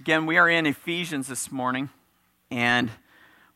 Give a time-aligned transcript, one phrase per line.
[0.00, 1.90] Again, we are in Ephesians this morning,
[2.50, 2.90] and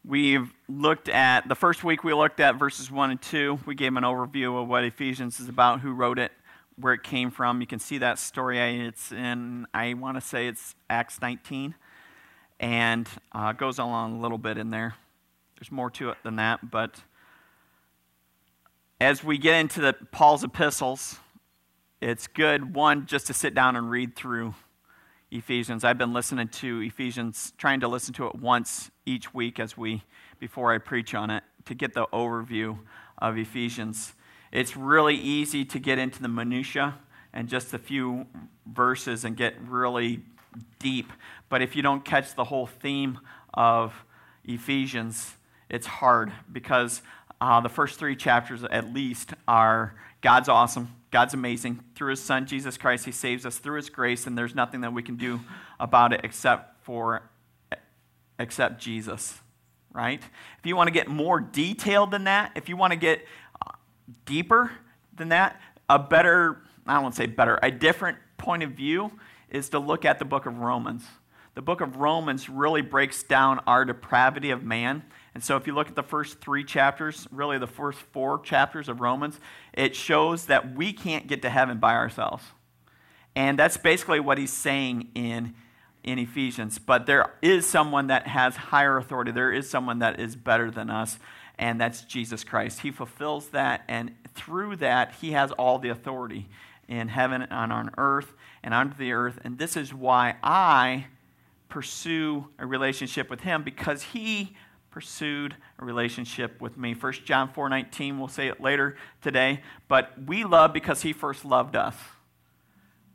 [0.05, 3.61] we've looked at the first week we looked at verses 1 and 2.
[3.67, 6.31] We gave an overview of what Ephesians is about, who wrote it,
[6.79, 7.61] where it came from.
[7.61, 8.59] You can see that story.
[8.87, 11.75] It's in, I want to say it's Acts 19,
[12.61, 14.95] and uh, goes along a little bit in there.
[15.59, 17.01] There's more to it than that, but
[19.01, 21.19] as we get into the Paul's epistles,
[22.01, 24.55] it's good, one, just to sit down and read through
[25.31, 25.85] Ephesians.
[25.85, 30.05] I've been listening to Ephesians, trying to listen to it once each week as we
[30.39, 32.79] before I preach on it to get the overview
[33.19, 34.15] of Ephesians.
[34.53, 36.99] It's really easy to get into the minutia
[37.33, 38.27] and just a few
[38.67, 40.23] verses and get really
[40.79, 41.13] deep,
[41.49, 43.19] but if you don't catch the whole theme
[43.53, 44.05] of
[44.45, 45.35] Ephesians,
[45.69, 47.03] it's hard because
[47.41, 51.81] uh, the first three chapters, at least, are God's awesome, God's amazing.
[51.95, 54.93] Through his son, Jesus Christ, he saves us through his grace, and there's nothing that
[54.93, 55.41] we can do
[55.79, 57.23] about it except for
[58.39, 59.39] except Jesus,
[59.93, 60.23] right?
[60.59, 63.25] If you want to get more detailed than that, if you want to get
[63.67, 63.73] uh,
[64.25, 64.71] deeper
[65.17, 69.11] than that, a better, I don't want to say better, a different point of view
[69.49, 71.05] is to look at the book of Romans.
[71.55, 75.03] The book of Romans really breaks down our depravity of man
[75.37, 78.89] and so, if you look at the first three chapters, really the first four chapters
[78.89, 79.39] of Romans,
[79.75, 82.43] it shows that we can't get to heaven by ourselves.
[83.35, 85.55] And that's basically what he's saying in,
[86.03, 86.79] in Ephesians.
[86.79, 90.89] But there is someone that has higher authority, there is someone that is better than
[90.89, 91.19] us,
[91.59, 92.81] and that's Jesus Christ.
[92.81, 96.49] He fulfills that, and through that, he has all the authority
[96.89, 99.39] in heaven and on earth and under the earth.
[99.45, 101.09] And this is why I
[101.69, 104.57] pursue a relationship with him because he
[104.97, 106.95] pursued a relationship with me.
[106.95, 111.77] 1 John 4:19, we'll say it later today, but we love because he first loved
[111.77, 111.95] us.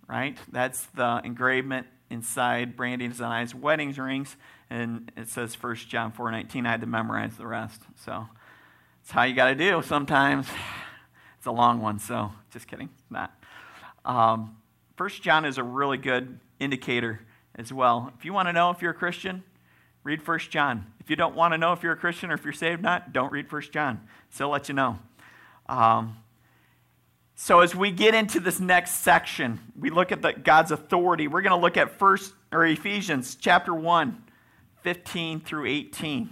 [0.07, 0.37] Right?
[0.52, 4.37] That's the engravement inside Brandy and I's wedding rings,
[4.69, 6.67] and it says 1 John 4:19.
[6.67, 7.81] I had to memorize the rest.
[7.95, 8.27] So
[9.02, 10.47] it's how you got to do sometimes.
[11.37, 12.89] It's a long one, so just kidding.
[13.09, 13.33] Not.
[14.05, 14.58] Um,
[14.97, 17.21] 1 John is a really good indicator
[17.55, 18.14] as well.
[18.15, 19.43] If you want to know if you're a Christian,
[20.04, 20.86] read 1 John.
[21.00, 22.84] If you don't want to know if you're a Christian or if you're saved or
[22.84, 24.02] not, don't read 1 John.
[24.30, 25.00] So let you know.
[25.67, 26.17] Um,
[27.36, 31.28] so as we get into this next section, we look at the, God's authority.
[31.28, 34.23] We're going to look at first or Ephesians chapter 1,
[34.82, 36.30] 15 through 18.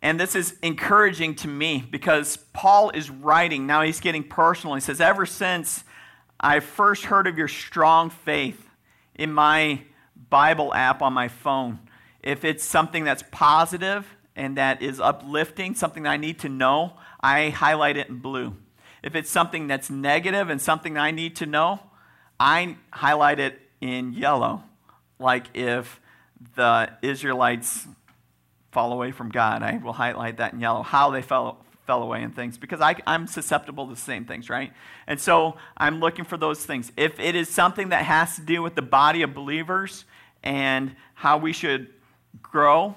[0.00, 3.66] And this is encouraging to me because Paul is writing.
[3.66, 4.74] Now he's getting personal.
[4.74, 5.84] He says, Ever since
[6.40, 8.68] I first heard of your strong faith
[9.14, 9.82] in my
[10.32, 11.78] Bible app on my phone.
[12.22, 16.94] If it's something that's positive and that is uplifting, something that I need to know,
[17.20, 18.56] I highlight it in blue.
[19.02, 21.80] If it's something that's negative and something I need to know,
[22.40, 24.62] I highlight it in yellow.
[25.18, 26.00] Like if
[26.56, 27.86] the Israelites
[28.70, 30.82] fall away from God, I will highlight that in yellow.
[30.82, 34.48] How they fell, fell away and things because I, I'm susceptible to the same things,
[34.48, 34.72] right?
[35.06, 36.90] And so I'm looking for those things.
[36.96, 40.06] If it is something that has to do with the body of believers,
[40.42, 41.88] and how we should
[42.42, 42.94] grow,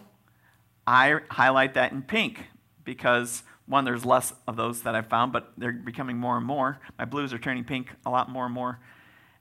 [0.88, 2.44] I highlight that in pink
[2.84, 6.80] because one, there's less of those that I've found, but they're becoming more and more.
[7.00, 8.80] My blues are turning pink a lot more and more.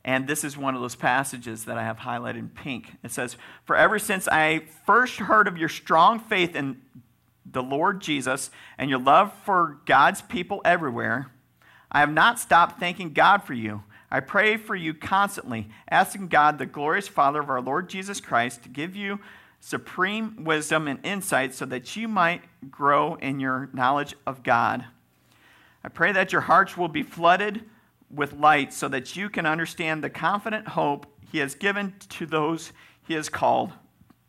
[0.05, 2.93] And this is one of those passages that I have highlighted in pink.
[3.03, 6.81] It says, For ever since I first heard of your strong faith in
[7.51, 11.31] the Lord Jesus and your love for God's people everywhere,
[11.91, 13.83] I have not stopped thanking God for you.
[14.15, 18.63] I pray for you constantly, asking God, the glorious Father of our Lord Jesus Christ,
[18.63, 19.19] to give you
[19.59, 24.85] supreme wisdom and insight so that you might grow in your knowledge of God.
[25.83, 27.65] I pray that your hearts will be flooded
[28.09, 32.73] with light so that you can understand the confident hope he has given to those
[33.03, 33.73] he has called,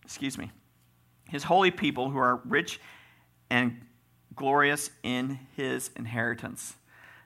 [0.03, 0.52] excuse me,
[1.29, 2.79] his holy people who are rich
[3.52, 3.81] and
[4.35, 6.73] glorious in his inheritance.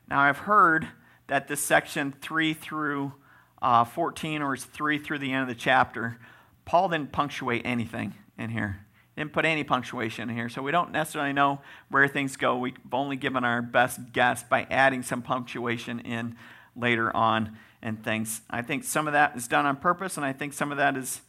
[0.10, 0.90] Now I've heard
[1.30, 3.14] that this section 3 through
[3.62, 6.18] uh, 14 or 3 through the end of the chapter,
[6.66, 8.86] Paul didn't punctuate anything in here.
[9.16, 10.50] Didn't put any punctuation in here.
[10.50, 12.58] So we don't necessarily know where things go.
[12.58, 16.36] We've only given our best guess by adding some punctuation in
[16.76, 18.42] later on and things.
[18.50, 20.96] I think some of that is done on purpose, and I think some of that
[20.98, 21.22] is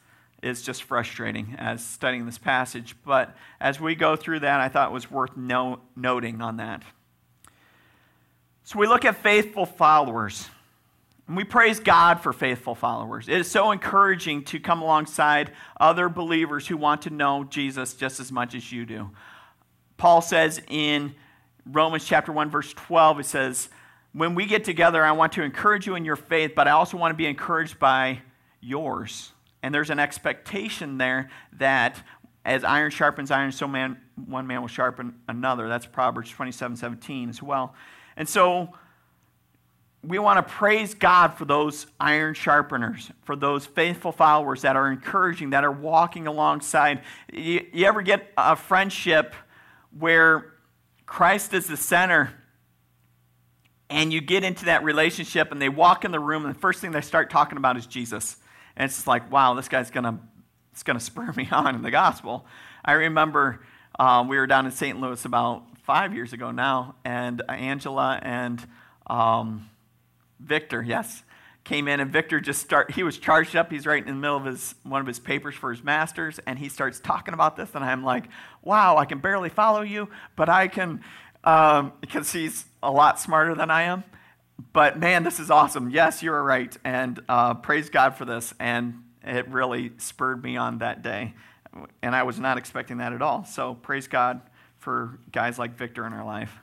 [0.42, 2.96] is just frustrating as studying this passage.
[3.04, 6.82] But as we go through that, I thought it was worth no, noting on that.
[8.64, 10.48] So we look at faithful followers.
[11.26, 13.28] And we praise God for faithful followers.
[13.28, 18.18] It is so encouraging to come alongside other believers who want to know Jesus just
[18.18, 19.10] as much as you do.
[19.96, 21.14] Paul says in
[21.66, 23.68] Romans chapter 1 verse 12 it says,
[24.12, 26.96] "When we get together, I want to encourage you in your faith, but I also
[26.96, 28.22] want to be encouraged by
[28.60, 29.32] yours.
[29.62, 32.02] And there's an expectation there that
[32.44, 35.68] as iron sharpens iron, so man, one man will sharpen another.
[35.68, 37.74] That's Proverbs 27 17 as well.
[38.16, 38.74] And so
[40.02, 44.90] we want to praise God for those iron sharpeners, for those faithful followers that are
[44.90, 47.02] encouraging, that are walking alongside.
[47.32, 49.34] You, you ever get a friendship
[49.98, 50.52] where
[51.06, 52.32] Christ is the center
[53.90, 56.80] and you get into that relationship and they walk in the room and the first
[56.80, 58.36] thing they start talking about is Jesus.
[58.76, 60.18] And it's like, wow, this guy's to
[60.72, 62.46] it's to spur me on in the gospel.
[62.84, 63.60] I remember
[63.98, 64.98] um, we were down in St.
[64.98, 68.64] Louis about five years ago now, and Angela and
[69.08, 69.68] um,
[70.38, 71.24] Victor, yes,
[71.64, 72.92] came in, and Victor just start.
[72.92, 73.72] He was charged up.
[73.72, 76.60] He's right in the middle of his one of his papers for his master's, and
[76.60, 78.26] he starts talking about this, and I'm like,
[78.62, 81.02] wow, I can barely follow you, but I can,
[81.42, 84.04] um, because he's a lot smarter than I am.
[84.72, 85.90] But man, this is awesome.
[85.90, 88.54] Yes, you are right, and uh, praise God for this.
[88.60, 91.34] And it really spurred me on that day.
[92.00, 93.44] And I was not expecting that at all.
[93.44, 94.40] So praise God
[94.80, 96.58] for guys like Victor in our life.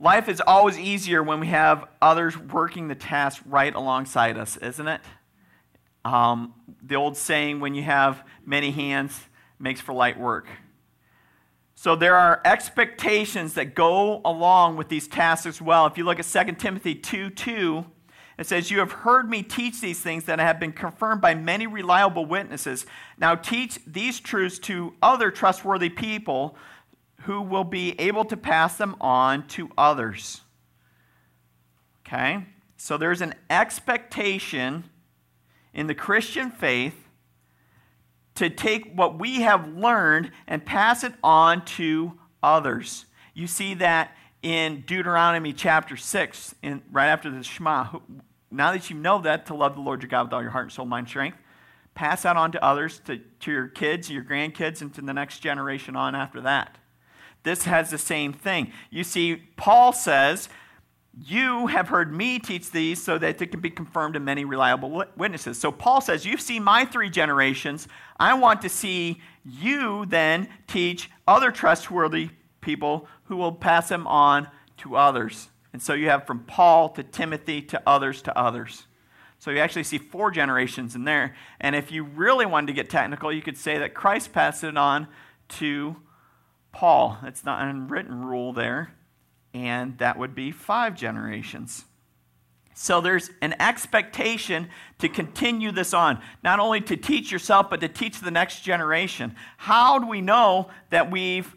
[0.00, 4.88] Life is always easier when we have others working the task right alongside us, isn't
[4.88, 5.00] it?
[6.04, 9.18] Um, the old saying, when you have many hands,
[9.58, 10.48] makes for light work.
[11.74, 15.86] So there are expectations that go along with these tasks as well.
[15.86, 17.84] If you look at 2 Timothy 2 2,
[18.38, 21.66] it says, You have heard me teach these things that have been confirmed by many
[21.66, 22.86] reliable witnesses.
[23.18, 26.56] Now teach these truths to other trustworthy people
[27.24, 30.42] who will be able to pass them on to others.
[32.06, 32.44] Okay?
[32.76, 34.84] So there's an expectation
[35.72, 37.08] in the Christian faith
[38.34, 42.12] to take what we have learned and pass it on to
[42.42, 43.06] others.
[43.32, 47.86] You see that in Deuteronomy chapter 6, in, right after the Shema.
[48.50, 50.66] Now that you know that, to love the Lord your God with all your heart,
[50.66, 51.38] and soul, mind, strength,
[51.94, 55.38] pass that on to others, to, to your kids, your grandkids, and to the next
[55.38, 56.76] generation on after that.
[57.44, 58.72] This has the same thing.
[58.90, 60.48] You see, Paul says,
[61.16, 65.04] You have heard me teach these so that they can be confirmed in many reliable
[65.16, 65.60] witnesses.
[65.60, 67.86] So Paul says, You've seen my three generations.
[68.18, 72.30] I want to see you then teach other trustworthy
[72.60, 74.48] people who will pass them on
[74.78, 75.48] to others.
[75.72, 78.86] And so you have from Paul to Timothy to others to others.
[79.38, 81.34] So you actually see four generations in there.
[81.60, 84.78] And if you really wanted to get technical, you could say that Christ passed it
[84.78, 85.08] on
[85.48, 85.96] to
[86.74, 87.18] Paul.
[87.22, 88.94] It's not an unwritten rule there.
[89.54, 91.84] And that would be five generations.
[92.74, 94.68] So there's an expectation
[94.98, 99.36] to continue this on, not only to teach yourself, but to teach the next generation.
[99.56, 101.54] How do we know that we've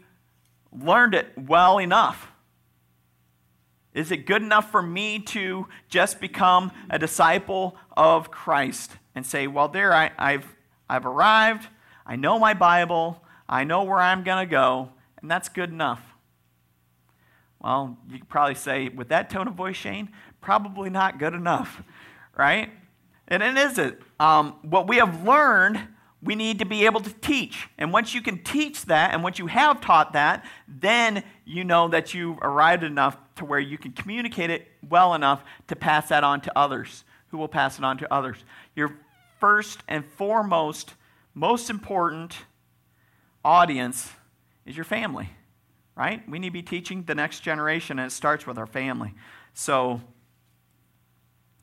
[0.72, 2.30] learned it well enough?
[3.94, 9.48] Is it good enough for me to just become a disciple of Christ and say,
[9.48, 10.46] well, there, I, have
[10.88, 11.66] I've arrived,
[12.06, 16.02] I know my Bible, I know where I'm going to go, and that's good enough?
[17.60, 20.10] Well, you could probably say, with that tone of voice, Shane,
[20.40, 21.82] probably not good enough,
[22.36, 22.70] right?
[23.26, 23.98] And it isn't.
[24.20, 25.80] Um, what we have learned
[26.22, 27.68] we need to be able to teach.
[27.78, 31.88] And once you can teach that, and once you have taught that, then you know
[31.88, 36.24] that you've arrived enough to where you can communicate it well enough to pass that
[36.24, 38.36] on to others, who will pass it on to others.
[38.74, 38.96] Your
[39.38, 40.94] first and foremost,
[41.34, 42.36] most important
[43.44, 44.10] audience
[44.68, 45.30] is your family,
[45.96, 46.28] right?
[46.28, 49.14] We need to be teaching the next generation, and it starts with our family.
[49.54, 50.00] So,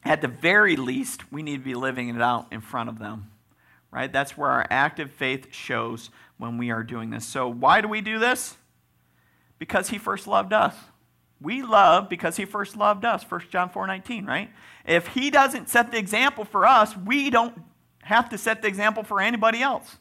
[0.04, 3.32] at the very least, we need to be living it out in front of them
[3.96, 4.12] right?
[4.12, 7.26] That's where our active faith shows when we are doing this.
[7.26, 8.58] So, why do we do this?
[9.58, 10.76] Because he first loved us.
[11.40, 13.24] We love because he first loved us.
[13.24, 14.52] 1 John 4 19, right?
[14.86, 17.58] If he doesn't set the example for us, we don't
[18.02, 19.98] have to set the example for anybody else.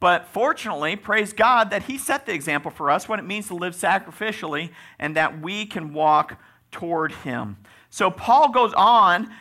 [0.00, 3.54] But fortunately, praise God that he set the example for us, what it means to
[3.54, 6.40] live sacrificially, and that we can walk
[6.70, 7.56] toward him.
[7.90, 9.32] So Paul goes on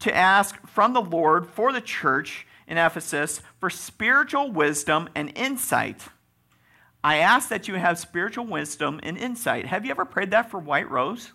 [0.00, 6.08] to ask from the Lord for the church in Ephesus for spiritual wisdom and insight.
[7.02, 9.66] I ask that you have spiritual wisdom and insight.
[9.66, 11.32] Have you ever prayed that for White Rose?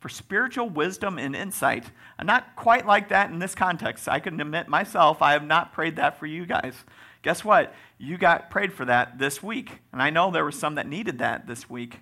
[0.00, 1.90] For spiritual wisdom and insight.
[2.18, 4.08] I'm not quite like that in this context.
[4.08, 6.84] I can admit myself, I have not prayed that for you guys.
[7.28, 7.74] Guess what?
[7.98, 9.80] You got prayed for that this week.
[9.92, 12.00] And I know there were some that needed that this week.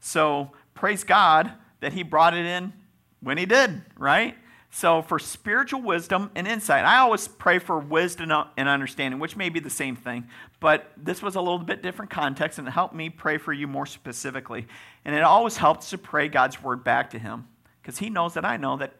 [0.00, 2.72] So praise God that He brought it in
[3.20, 4.36] when He did, right?
[4.72, 9.48] So, for spiritual wisdom and insight, I always pray for wisdom and understanding, which may
[9.48, 10.26] be the same thing,
[10.58, 13.68] but this was a little bit different context, and it helped me pray for you
[13.68, 14.66] more specifically.
[15.04, 17.46] And it always helps to pray God's word back to Him,
[17.80, 18.94] because He knows that I know that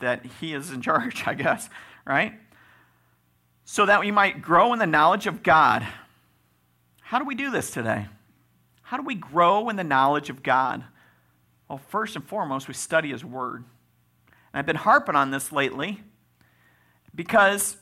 [0.00, 1.70] that He is in charge, I guess,
[2.04, 2.34] right?
[3.68, 5.86] So that we might grow in the knowledge of God.
[7.02, 8.06] How do we do this today?
[8.82, 10.84] How do we grow in the knowledge of God?
[11.68, 13.64] Well, first and foremost, we study His Word.
[14.52, 16.00] And I've been harping on this lately
[17.12, 17.76] because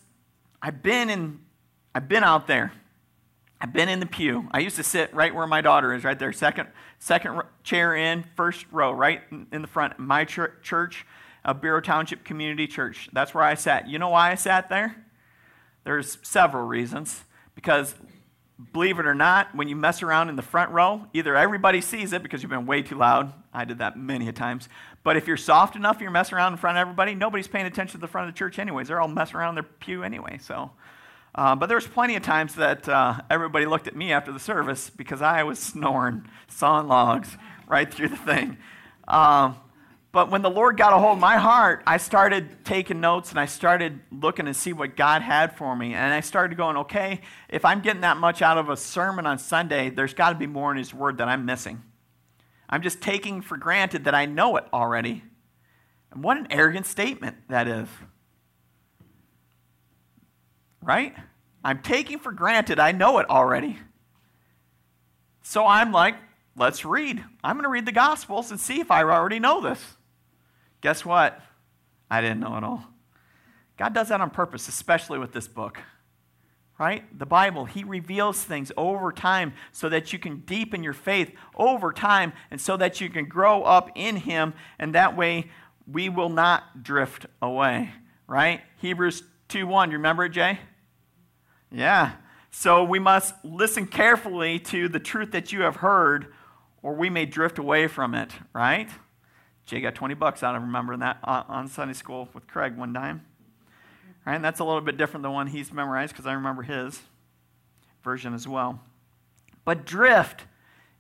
[0.63, 1.41] I've been in,
[1.95, 2.73] I've been out there.
[3.61, 4.49] I've been in the pew.
[4.53, 8.25] I used to sit right where my daughter is, right there, second, second chair in,
[8.37, 9.99] first row, right in the front.
[9.99, 11.07] My church,
[11.45, 13.11] a Bureau Township Community Church.
[13.13, 13.87] That's where I sat.
[13.87, 15.04] You know why I sat there?
[15.85, 17.25] There's several reasons.
[17.55, 17.95] Because
[18.73, 22.13] believe it or not, when you mess around in the front row, either everybody sees
[22.13, 23.33] it because you've been way too loud.
[23.53, 24.69] I did that many a times.
[25.03, 27.15] But if you're soft enough, you're messing around in front of everybody.
[27.15, 28.89] Nobody's paying attention to the front of the church, anyways.
[28.89, 30.39] They're all messing around in their pew anyway.
[30.41, 30.71] So,
[31.35, 34.41] uh, but there was plenty of times that uh, everybody looked at me after the
[34.41, 37.37] service because I was snoring, sawing logs
[37.67, 38.57] right through the thing.
[39.07, 39.57] Um,
[40.15, 43.41] but when the Lord got a hold of my heart, I started taking notes and
[43.41, 45.93] I started looking to see what God had for me.
[45.93, 49.41] And I started going, okay, if I'm getting that much out of a sermon on
[49.41, 51.83] Sunday, there's got to be more in His Word that I'm missing.
[52.69, 55.25] I'm just taking for granted that I know it already.
[56.13, 57.89] And what an arrogant statement that is.
[60.81, 61.13] Right?
[61.65, 63.81] I'm taking for granted I know it already.
[65.43, 66.15] So I'm like,
[66.57, 67.25] let's read.
[67.43, 69.97] I'm going to read the Gospels and see if I already know this.
[70.85, 71.41] Guess what?
[72.11, 72.85] I didn't know it all.
[73.79, 75.79] God does that on purpose, especially with this book.
[76.79, 77.19] Right?
[77.19, 81.91] The Bible, He reveals things over time so that you can deepen your faith over
[81.91, 85.51] time and so that you can grow up in Him, and that way
[85.91, 87.91] we will not drift away.
[88.27, 88.61] Right?
[88.77, 89.91] Hebrews 2 1.
[89.91, 90.59] You remember it, Jay?
[91.73, 92.13] Yeah.
[92.51, 96.27] So we must listen carefully to the truth that you have heard,
[96.83, 98.91] or we may drift away from it, right?
[99.67, 102.93] Jay got 20 bucks out of remembering that uh, on Sunday school with Craig one
[102.93, 103.25] time.
[104.27, 104.35] Right?
[104.35, 107.01] And that's a little bit different than one he's memorized because I remember his
[108.03, 108.81] version as well.
[109.65, 110.45] But drift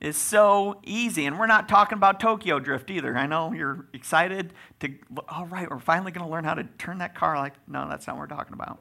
[0.00, 1.26] is so easy.
[1.26, 3.16] And we're not talking about Tokyo drift either.
[3.16, 4.92] I know you're excited to,
[5.28, 8.06] all right, we're finally going to learn how to turn that car like, no, that's
[8.06, 8.80] not what we're talking about.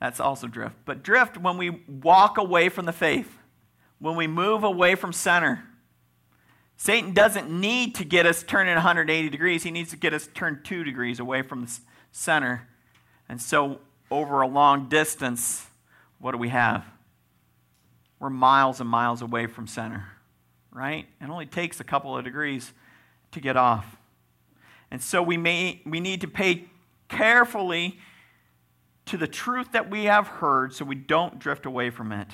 [0.00, 0.76] That's also drift.
[0.84, 3.38] But drift when we walk away from the faith,
[3.98, 5.64] when we move away from center,
[6.82, 9.62] Satan doesn't need to get us turning 180 degrees.
[9.64, 11.78] He needs to get us turned two degrees away from the
[12.10, 12.68] center.
[13.28, 15.66] And so, over a long distance,
[16.20, 16.86] what do we have?
[18.18, 20.08] We're miles and miles away from center,
[20.72, 21.06] right?
[21.20, 22.72] It only takes a couple of degrees
[23.32, 23.98] to get off.
[24.90, 26.64] And so, we, may, we need to pay
[27.10, 27.98] carefully
[29.04, 32.28] to the truth that we have heard so we don't drift away from it.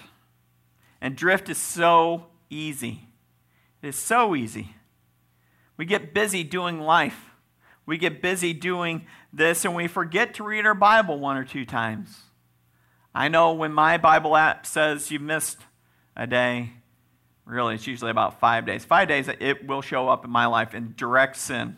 [1.00, 3.09] And drift is so easy.
[3.87, 4.75] It's so easy.
[5.76, 7.31] We get busy doing life.
[7.87, 11.64] We get busy doing this and we forget to read our Bible one or two
[11.64, 12.23] times.
[13.14, 15.59] I know when my Bible app says you missed
[16.16, 16.73] a day,
[17.45, 18.85] really, it's usually about five days.
[18.85, 21.76] Five days, it will show up in my life in direct sin.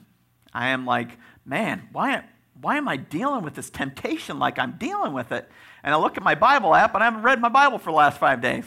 [0.55, 2.25] I am like, man, why,
[2.59, 5.47] why am I dealing with this temptation like I'm dealing with it?
[5.83, 7.97] And I look at my Bible app and I haven't read my Bible for the
[7.97, 8.65] last five days.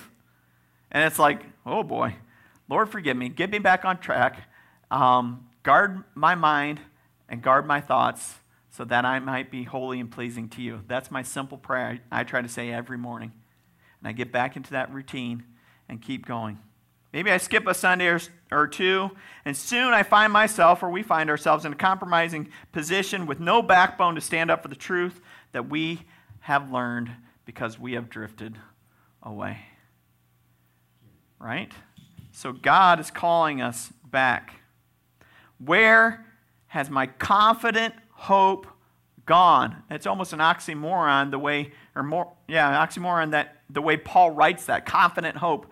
[0.92, 2.16] And it's like, oh boy,
[2.72, 4.48] Lord, forgive me, get me back on track,
[4.90, 6.80] um, guard my mind
[7.28, 8.36] and guard my thoughts
[8.70, 10.80] so that I might be holy and pleasing to you.
[10.88, 13.34] That's my simple prayer I, try to say every morning.
[14.00, 15.44] And I get back into that routine
[15.90, 16.60] and keep going.
[17.12, 19.12] Maybe I skip a Sunday or, or, two,
[19.44, 23.62] and soon I find myself, or we find ourselves, in a compromising position with no
[23.62, 25.20] backbone to stand up for the truth
[25.52, 26.04] that we
[26.40, 27.12] have learned
[27.44, 28.58] because we have drifted
[29.22, 29.58] away.
[31.38, 31.74] Right?
[32.32, 34.62] So God is calling us back.
[35.58, 36.26] Where
[36.68, 38.68] has my confident hope
[39.26, 39.84] gone?
[39.90, 44.66] It's almost an oxymoron the way, or more, yeah, oxymoron that the way Paul writes
[44.66, 45.72] that confident hope.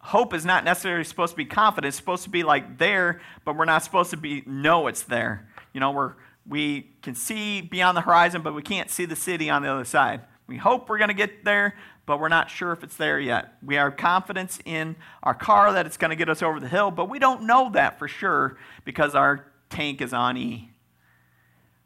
[0.00, 1.88] Hope is not necessarily supposed to be confident.
[1.88, 5.48] It's supposed to be like there, but we're not supposed to be know it's there.
[5.72, 6.14] You know, we're
[6.46, 9.84] we can see beyond the horizon, but we can't see the city on the other
[9.84, 10.22] side.
[10.48, 11.76] We hope we're going to get there,
[12.06, 13.52] but we're not sure if it's there yet.
[13.62, 16.90] We have confidence in our car that it's going to get us over the hill,
[16.90, 20.70] but we don't know that for sure because our tank is on E.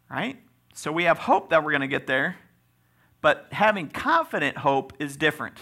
[0.09, 0.39] Right?
[0.75, 2.37] So we have hope that we're going to get there,
[3.21, 5.59] but having confident hope is different.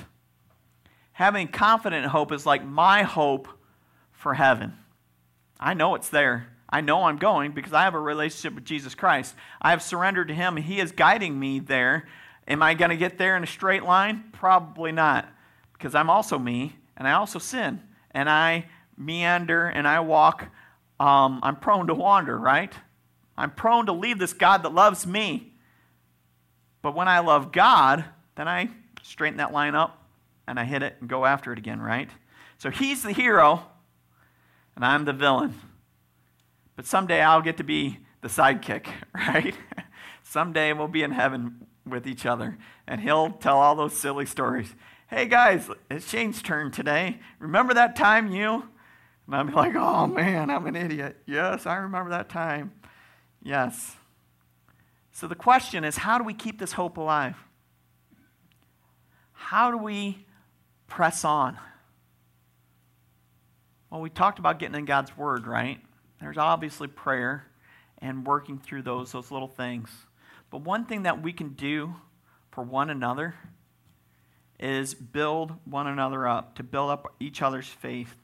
[1.13, 3.49] Having confident hope is like my hope
[4.13, 4.75] for heaven.
[5.59, 6.49] I know it's there.
[6.69, 9.35] I know I'm going because I have a relationship with Jesus Christ.
[9.61, 12.07] I have surrendered to Him, and He is guiding me there
[12.51, 14.25] Am I going to get there in a straight line?
[14.33, 15.29] Probably not,
[15.73, 17.81] because I'm also me, and I also sin,
[18.11, 18.67] and I
[18.99, 20.49] meander and I walk.
[20.99, 22.75] Um, I'm prone to wander, right?
[23.39, 25.55] I'm prone to leave this God that loves me.
[26.83, 28.05] But when I love God,
[28.35, 28.69] then I
[29.03, 30.05] straighten that line up
[30.47, 32.11] and I hit it and go after it again, right?
[32.59, 33.65] So he's the hero
[34.75, 35.55] and I'm the villain.
[36.77, 39.55] But someday I'll get to be the sidekick, right?
[40.23, 44.75] someday we'll be in heaven with each other and he'll tell all those silly stories.
[45.09, 47.21] Hey guys, it's Shane's turn today.
[47.39, 48.69] Remember that time you?
[49.27, 51.17] And I'll be like, oh man, I'm an idiot.
[51.27, 52.73] Yes, I remember that time.
[53.43, 53.97] Yes.
[55.13, 57.37] So the question is how do we keep this hope alive?
[59.33, 60.27] How do we
[60.87, 61.59] press on?
[63.91, 65.81] Well, we talked about getting in God's Word, right?
[66.21, 67.47] There's obviously prayer
[67.99, 69.91] and working through those, those little things.
[70.51, 71.95] But one thing that we can do
[72.51, 73.35] for one another
[74.59, 78.15] is build one another up, to build up each other's faith.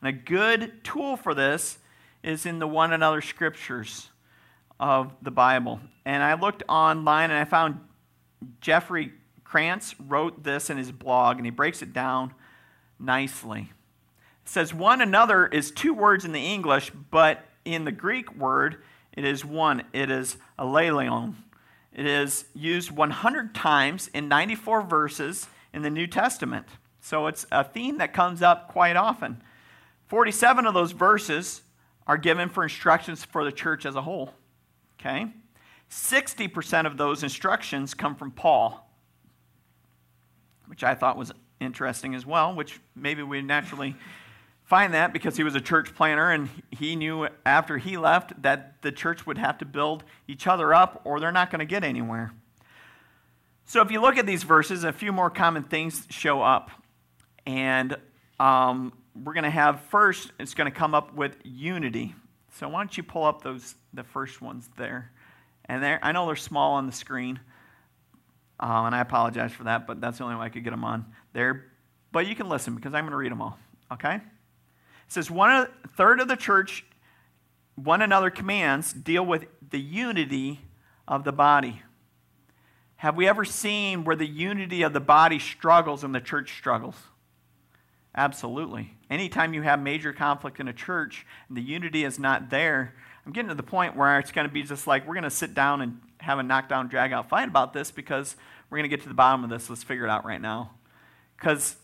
[0.00, 1.78] And a good tool for this
[2.22, 4.10] is in the one another scriptures
[4.78, 5.80] of the Bible.
[6.04, 7.80] And I looked online and I found
[8.60, 9.12] Jeffrey
[9.44, 12.34] Kranz wrote this in his blog, and he breaks it down
[12.98, 13.72] nicely.
[14.42, 18.82] It says, One another is two words in the English, but in the Greek word,
[19.12, 19.84] it is one.
[19.92, 21.36] It is alelion.
[21.96, 26.66] It is used 100 times in 94 verses in the New Testament.
[27.00, 29.42] So it's a theme that comes up quite often.
[30.08, 31.62] 47 of those verses
[32.06, 34.34] are given for instructions for the church as a whole.
[35.00, 35.32] Okay?
[35.90, 38.90] 60% of those instructions come from Paul,
[40.66, 43.96] which I thought was interesting as well, which maybe we naturally
[44.66, 48.82] find that because he was a church planner and he knew after he left that
[48.82, 51.84] the church would have to build each other up or they're not going to get
[51.84, 52.32] anywhere.
[53.64, 56.70] So if you look at these verses, a few more common things show up.
[57.46, 57.96] And
[58.40, 62.14] um, we're going to have first, it's going to come up with unity.
[62.54, 65.12] So why don't you pull up those the first ones there?
[65.66, 67.40] And there, I know they're small on the screen,
[68.60, 70.84] uh, and I apologize for that, but that's the only way I could get them
[70.84, 71.66] on there.
[72.12, 73.58] But you can listen because I'm going to read them all.
[73.92, 74.20] Okay?
[75.06, 76.84] It says one third of the church,
[77.74, 80.60] one another commands deal with the unity
[81.06, 81.82] of the body.
[82.96, 86.96] Have we ever seen where the unity of the body struggles and the church struggles?
[88.16, 88.94] Absolutely.
[89.10, 93.32] Anytime you have major conflict in a church and the unity is not there, I'm
[93.32, 95.52] getting to the point where it's going to be just like we're going to sit
[95.54, 98.36] down and have a knockdown, drag out fight about this because
[98.70, 99.68] we're going to get to the bottom of this.
[99.68, 100.70] Let's figure it out right now.
[101.36, 101.76] Because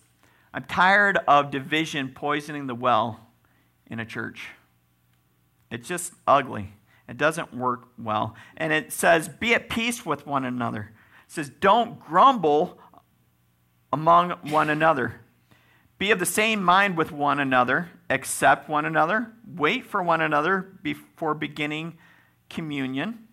[0.54, 3.20] I'm tired of division poisoning the well
[3.86, 4.48] in a church.
[5.70, 6.74] It's just ugly.
[7.08, 8.34] It doesn't work well.
[8.56, 10.92] And it says, be at peace with one another.
[11.26, 12.78] It says, don't grumble
[13.92, 15.20] among one another.
[15.98, 20.60] Be of the same mind with one another, accept one another, wait for one another
[20.82, 21.96] before beginning
[22.50, 23.28] communion.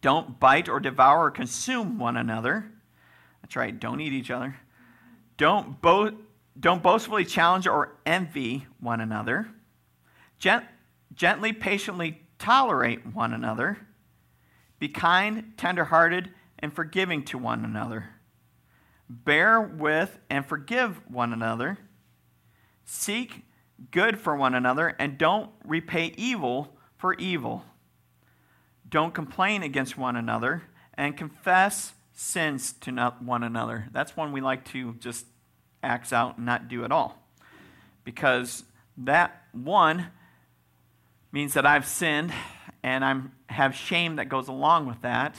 [0.00, 2.72] Don't bite or devour or consume one another.
[3.42, 4.56] That's right, don't eat each other.
[5.40, 6.18] Don't, bo-
[6.58, 9.48] don't boastfully challenge or envy one another.
[10.38, 10.66] Gent-
[11.14, 13.78] gently, patiently tolerate one another.
[14.78, 18.10] Be kind, tenderhearted, and forgiving to one another
[19.10, 21.78] bear with and forgive one another,
[22.84, 23.44] seek
[23.90, 27.64] good for one another, and don't repay evil for evil.
[28.88, 30.62] Don't complain against one another,
[30.94, 33.88] and confess sins to not one another.
[33.92, 35.24] That's one we like to just
[35.82, 37.18] axe out and not do at all.
[38.04, 38.64] Because
[38.98, 40.08] that one
[41.32, 42.32] means that I've sinned
[42.82, 43.20] and I
[43.52, 45.34] have shame that goes along with that.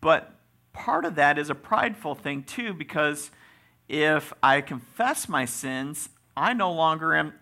[0.00, 0.34] But
[0.72, 3.30] part of that is a prideful thing too, because
[3.86, 7.34] if I confess my sins, I no longer am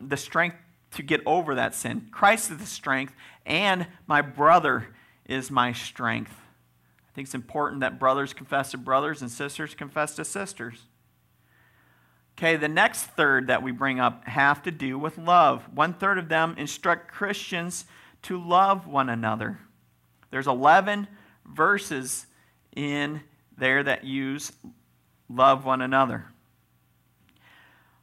[0.00, 0.56] the strength
[0.92, 2.08] to get over that sin.
[2.10, 4.88] Christ is the strength, and my brother
[5.26, 6.34] is my strength.
[7.18, 10.84] I think it's important that brothers confess to brothers and sisters confess to sisters.
[12.38, 15.64] Okay, the next third that we bring up have to do with love.
[15.74, 17.86] One third of them instruct Christians
[18.22, 19.58] to love one another.
[20.30, 21.08] There's 11
[21.44, 22.26] verses
[22.76, 23.22] in
[23.56, 24.52] there that use
[25.28, 26.26] love one another.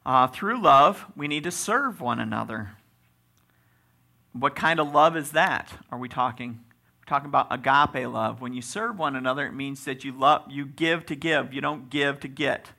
[0.05, 2.71] Uh, through love, we need to serve one another.
[4.33, 5.71] What kind of love is that?
[5.89, 6.64] Are we talking?
[7.07, 8.41] Talking about agape love.
[8.41, 11.53] When you serve one another, it means that you love, you give to give.
[11.53, 12.71] You don't give to get.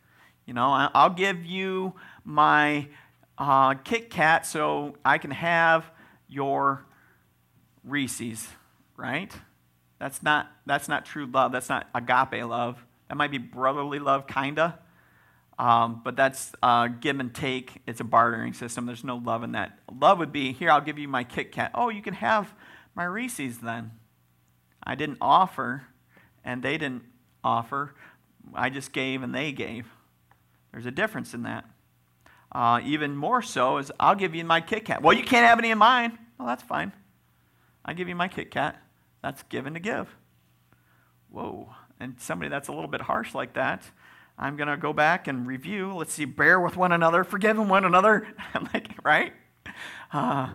[0.46, 2.88] You know, I'll give you my
[3.38, 5.90] uh, Kit Kat so I can have
[6.28, 6.86] your
[7.84, 8.48] Reese's,
[8.96, 9.32] right?
[9.98, 11.52] That's not, that's not true love.
[11.52, 12.84] That's not agape love.
[13.08, 14.78] That might be brotherly love, kinda.
[15.58, 17.80] Um, but that's uh, give and take.
[17.86, 18.86] It's a bartering system.
[18.86, 19.78] There's no love in that.
[20.00, 21.70] Love would be here, I'll give you my Kit Kat.
[21.74, 22.52] Oh, you can have
[22.94, 23.92] my Reese's then.
[24.86, 25.82] I didn't offer,
[26.44, 27.02] and they didn't
[27.42, 27.94] offer.
[28.54, 29.88] I just gave, and they gave.
[30.72, 31.64] There's a difference in that.
[32.52, 35.02] Uh, even more so is I'll give you my Kit Kat.
[35.02, 36.16] Well, you can't have any of mine.
[36.38, 36.92] Well, that's fine.
[37.84, 38.80] I give you my Kit Kat.
[39.22, 40.14] That's given to give.
[41.30, 41.70] Whoa.
[41.98, 43.90] And somebody that's a little bit harsh like that,
[44.38, 45.94] I'm going to go back and review.
[45.94, 48.28] Let's see, bear with one another, forgiving one another.
[48.54, 49.32] I'm like, right?
[50.12, 50.50] Uh,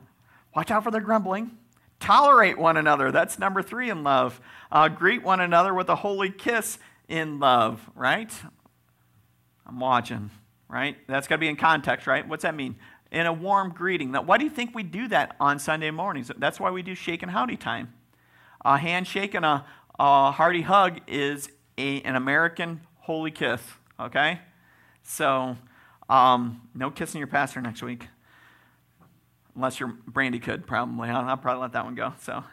[0.56, 1.58] watch out for their grumbling.
[2.02, 3.12] Tolerate one another.
[3.12, 4.42] That's number three in love.
[4.72, 8.34] Uh, greet one another with a holy kiss in love, right?
[9.68, 10.32] I'm watching,
[10.68, 10.98] right?
[11.08, 12.28] That's got to be in context, right?
[12.28, 12.76] What's that mean?
[13.12, 14.12] In a warm greeting.
[14.12, 16.32] Now, why do you think we do that on Sunday mornings?
[16.38, 17.94] That's why we do shake and howdy time.
[18.66, 19.64] A handshake and a,
[20.00, 23.62] a hearty hug is a, an American holy kiss,
[24.00, 24.40] okay?
[25.04, 25.56] So,
[26.10, 28.08] um, no kissing your pastor next week.
[29.56, 31.10] Unless your Brandy could, probably.
[31.10, 32.14] I'll, probably let that one go.
[32.22, 32.44] So,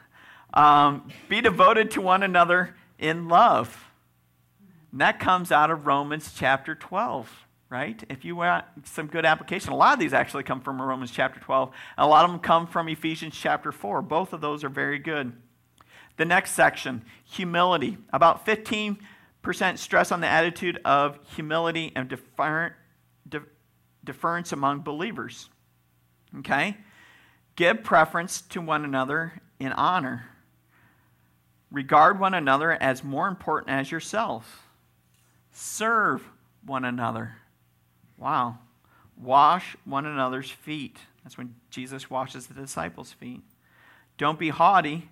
[0.55, 3.89] um, be devoted to one another in love.
[4.91, 8.03] And that comes out of Romans chapter 12, right?
[8.09, 11.39] If you want some good application, a lot of these actually come from Romans chapter
[11.41, 11.71] 12.
[11.99, 14.03] A lot of them come from Ephesians chapter 4.
[14.03, 15.33] Both of those are very good.
[16.17, 17.99] The next section, humility.
[18.13, 18.99] About 15%
[19.77, 22.75] stress on the attitude of humility and defer-
[23.29, 23.43] de-
[24.05, 25.49] deference among believers.
[26.39, 26.77] Okay?
[27.59, 30.27] Give preference to one another in honor.
[31.73, 34.69] Regard one another as more important as yourself
[35.51, 36.23] Serve
[36.65, 37.35] one another.
[38.17, 38.59] Wow.
[39.21, 40.99] Wash one another's feet.
[41.25, 43.43] That's when Jesus washes the disciples' feet.
[44.19, 45.09] Don't be haughty.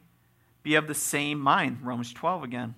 [0.63, 1.79] Be of the same mind.
[1.83, 2.77] Romans 12 again.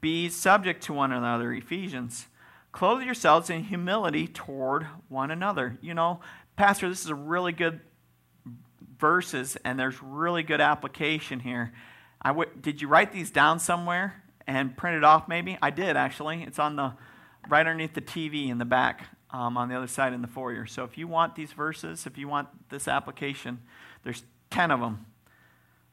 [0.00, 1.52] Be subject to one another.
[1.52, 2.28] Ephesians.
[2.72, 5.76] Clothe yourselves in humility toward one another.
[5.82, 6.20] You know,
[6.56, 7.80] Pastor, this is a really good
[8.98, 11.72] verses, and there's really good application here.
[12.20, 14.22] I w- did you write these down somewhere?
[14.46, 15.58] and print it off maybe?
[15.60, 16.42] I did actually.
[16.42, 16.92] It's on the
[17.48, 20.66] right underneath the TV in the back um, on the other side in the foyer.
[20.66, 23.60] So if you want these verses, if you want this application,
[24.04, 25.06] there's 10 of them.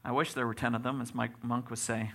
[0.04, 2.12] I wish there were 10 of them, as Mike Monk would say.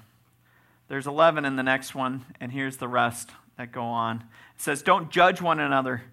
[0.88, 4.18] There's 11 in the next one, and here's the rest that go on.
[4.56, 6.04] It says, Don't judge one another,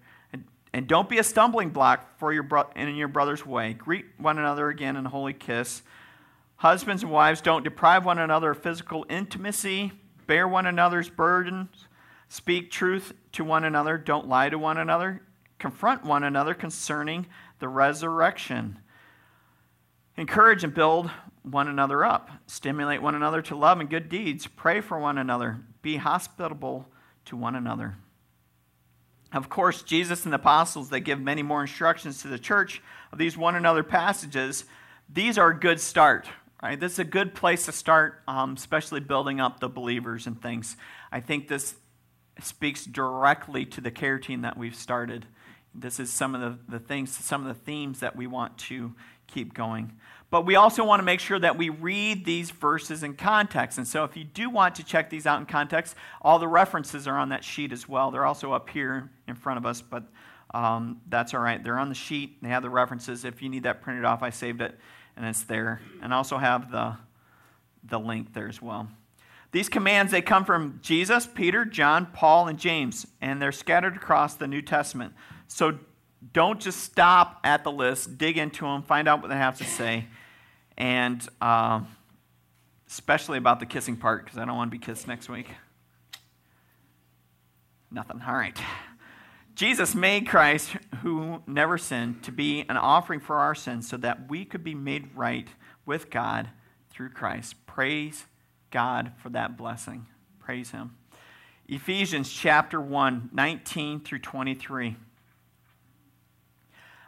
[0.73, 3.73] and, don't be a stumbling block for your bro- in your brother's way.
[3.73, 5.83] Greet one another again in a holy kiss.
[6.57, 9.91] Husbands and wives, don't deprive one another of physical intimacy
[10.27, 11.87] bear one another's burdens,
[12.27, 15.21] speak truth to one another, don't lie to one another,
[15.59, 17.25] confront one another concerning
[17.59, 18.79] the resurrection.
[20.17, 21.09] Encourage and build
[21.43, 25.59] one another up, stimulate one another to love and good deeds, pray for one another,
[25.81, 26.87] be hospitable
[27.25, 27.95] to one another.
[29.33, 33.17] Of course, Jesus and the apostles, they give many more instructions to the church of
[33.17, 34.65] these one another passages.
[35.09, 36.27] These are a good start,
[36.63, 36.79] Right?
[36.79, 40.77] This is a good place to start, um, especially building up the believers and things.
[41.11, 41.75] I think this
[42.41, 45.25] speaks directly to the care team that we've started.
[45.75, 48.93] This is some of the, the things, some of the themes that we want to
[49.27, 49.91] keep going.
[50.33, 53.77] But we also want to make sure that we read these verses in context.
[53.77, 57.07] And so if you do want to check these out in context, all the references
[57.07, 58.09] are on that sheet as well.
[58.09, 60.05] They're also up here in front of us, but
[60.51, 61.63] um, that's all right.
[61.63, 62.41] They're on the sheet.
[62.41, 63.25] They have the references.
[63.25, 64.75] If you need that printed off, I saved it
[65.15, 65.81] and it's there.
[66.01, 66.97] And I also have the,
[67.83, 68.87] the link there as well.
[69.51, 74.33] These commands, they come from Jesus, Peter, John, Paul, and James, and they're scattered across
[74.33, 75.13] the New Testament.
[75.47, 75.77] So
[76.31, 79.63] don't just stop at the list, dig into them, find out what they have to
[79.63, 80.07] say,
[80.77, 81.81] and uh,
[82.87, 85.47] especially about the kissing part, because I don't want to be kissed next week.
[87.91, 88.21] Nothing.
[88.27, 88.57] All right.
[89.55, 94.29] Jesus made Christ, who never sinned, to be an offering for our sins so that
[94.29, 95.47] we could be made right
[95.85, 96.49] with God
[96.89, 97.65] through Christ.
[97.67, 98.25] Praise
[98.71, 100.07] God for that blessing.
[100.39, 100.95] Praise Him.
[101.67, 104.95] Ephesians chapter 1, 19 through 23.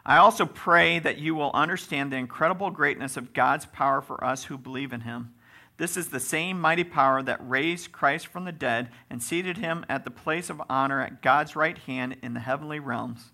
[0.08, 4.44] I also pray that you will understand the incredible greatness of God's power for us
[4.44, 5.34] who believe in Him.
[5.78, 9.84] This is the same mighty power that raised Christ from the dead and seated him
[9.88, 13.32] at the place of honor at God's right hand in the heavenly realms.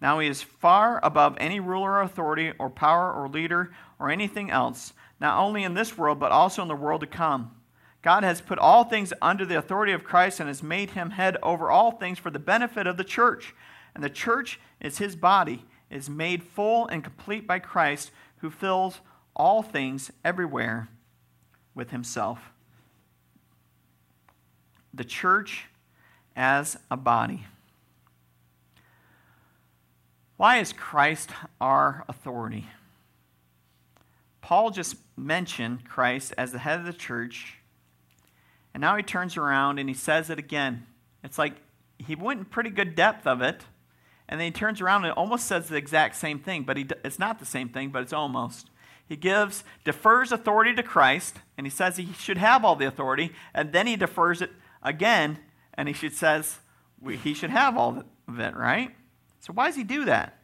[0.00, 4.50] Now he is far above any ruler or authority or power or leader or anything
[4.50, 7.52] else, not only in this world, but also in the world to come.
[8.02, 11.36] God has put all things under the authority of Christ and has made him head
[11.42, 13.54] over all things for the benefit of the church.
[13.94, 19.00] And the church is his body, is made full and complete by Christ, who fills
[19.34, 20.88] all things everywhere
[21.74, 22.50] with himself.
[24.92, 25.66] The church
[26.36, 27.46] as a body.
[30.36, 31.30] Why is Christ
[31.60, 32.66] our authority?
[34.40, 37.58] Paul just mentioned Christ as the head of the church,
[38.74, 40.86] and now he turns around and he says it again.
[41.22, 41.54] It's like
[41.98, 43.64] he went in pretty good depth of it,
[44.34, 47.20] and then he turns around and almost says the exact same thing, but he, it's
[47.20, 48.68] not the same thing, but it's almost.
[49.06, 53.30] He gives, defers authority to Christ, and he says he should have all the authority,
[53.54, 54.50] and then he defers it
[54.82, 55.38] again,
[55.74, 56.58] and he should says
[57.22, 58.90] he should have all of it, right?
[59.38, 60.36] So why does he do that?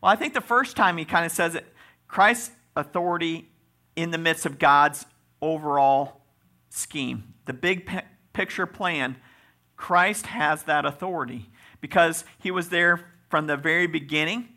[0.00, 1.66] Well, I think the first time he kind of says it,
[2.06, 3.48] Christ's authority
[3.96, 5.06] in the midst of God's
[5.40, 6.20] overall
[6.70, 7.90] scheme, the big
[8.32, 9.16] picture plan,
[9.76, 11.48] Christ has that authority
[11.82, 14.48] because he was there from the very beginning,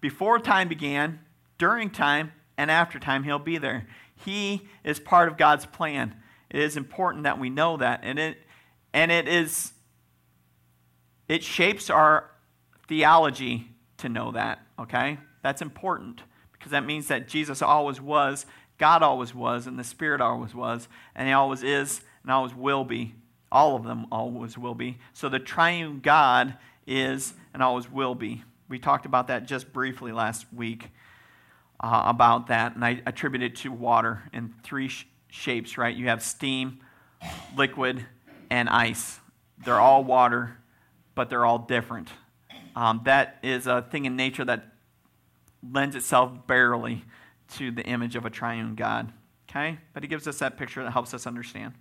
[0.00, 1.20] before time began,
[1.58, 3.86] during time, and after time, he'll be there.
[4.16, 6.16] He is part of God's plan.
[6.50, 8.00] It is important that we know that.
[8.02, 8.38] And it,
[8.92, 9.72] and it is,
[11.28, 12.30] it shapes our
[12.88, 15.18] theology to know that, okay?
[15.42, 18.46] That's important because that means that Jesus always was,
[18.78, 22.84] God always was, and the Spirit always was, and He always is and always will
[22.84, 23.14] be.
[23.52, 24.98] All of them always will be.
[25.12, 28.42] So the triune God is and always will be.
[28.68, 30.90] We talked about that just briefly last week
[31.78, 35.94] uh, about that, and I attribute it to water in three sh- shapes, right?
[35.94, 36.80] You have steam,
[37.56, 38.06] liquid,
[38.48, 39.20] and ice.
[39.64, 40.56] They're all water,
[41.14, 42.08] but they're all different.
[42.74, 44.64] Um, that is a thing in nature that
[45.70, 47.04] lends itself barely
[47.56, 49.12] to the image of a triune God.
[49.50, 49.78] Okay?
[49.92, 51.74] But he gives us that picture that helps us understand.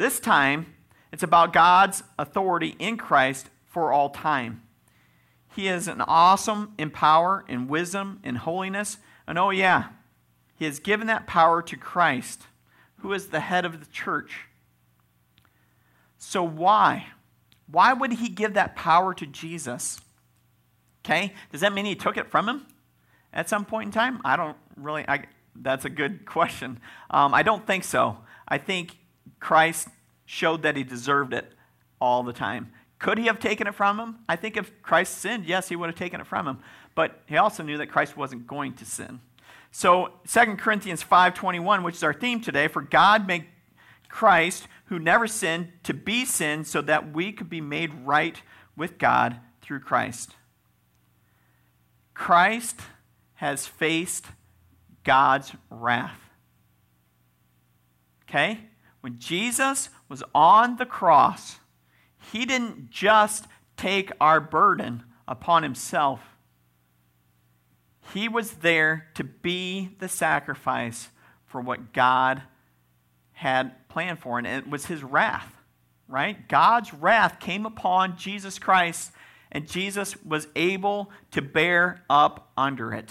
[0.00, 0.64] This time,
[1.12, 4.62] it's about God's authority in Christ for all time.
[5.54, 8.96] He is an awesome in power, in wisdom, in holiness.
[9.26, 9.88] And oh, yeah,
[10.56, 12.44] he has given that power to Christ,
[13.00, 14.46] who is the head of the church.
[16.16, 17.08] So, why?
[17.66, 20.00] Why would he give that power to Jesus?
[21.04, 22.66] Okay, does that mean he took it from him
[23.34, 24.22] at some point in time?
[24.24, 26.80] I don't really, I, that's a good question.
[27.10, 28.16] Um, I don't think so.
[28.48, 28.96] I think
[29.40, 29.88] Christ
[30.26, 31.52] showed that he deserved it
[32.00, 32.72] all the time.
[32.98, 34.18] Could he have taken it from him?
[34.28, 36.58] I think if Christ sinned, yes, he would have taken it from him.
[36.94, 39.20] But he also knew that Christ wasn't going to sin.
[39.72, 43.46] So 2 Corinthians 5:21, which is our theme today, for God made
[44.08, 48.42] Christ, who never sinned, to be sin so that we could be made right
[48.76, 50.34] with God through Christ.
[52.12, 52.80] Christ
[53.34, 54.26] has faced
[55.04, 56.20] God's wrath.
[58.28, 58.60] Okay?
[59.00, 61.58] When Jesus was on the cross,
[62.32, 66.20] he didn't just take our burden upon himself,
[68.12, 71.08] he was there to be the sacrifice
[71.46, 72.42] for what God
[73.32, 75.54] had planned for, and it was his wrath,
[76.08, 76.48] right?
[76.48, 79.12] God's wrath came upon Jesus Christ,
[79.52, 83.08] and Jesus was able to bear up under it.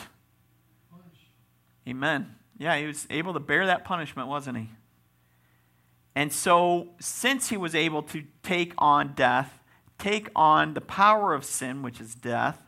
[1.87, 2.35] Amen.
[2.57, 4.69] Yeah, he was able to bear that punishment, wasn't he?
[6.19, 9.63] And so, since he was able to take on death,
[9.97, 12.61] take on the power of sin, which is death,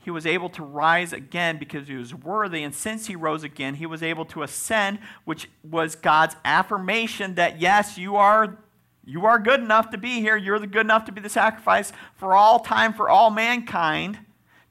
[0.00, 2.64] he was able to rise again because he was worthy.
[2.64, 7.60] And since he rose again, he was able to ascend, which was God's affirmation that,
[7.60, 8.58] yes, you are,
[9.04, 10.36] you are good enough to be here.
[10.36, 14.18] You're good enough to be the sacrifice for all time, for all mankind,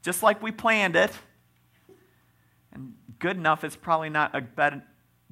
[0.02, 1.12] just like we planned it.
[2.74, 4.42] And good enough is probably not a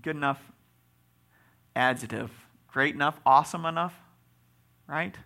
[0.00, 0.40] good enough
[1.74, 2.30] adjective.
[2.68, 3.94] Great enough, awesome enough,
[4.87, 5.16] right?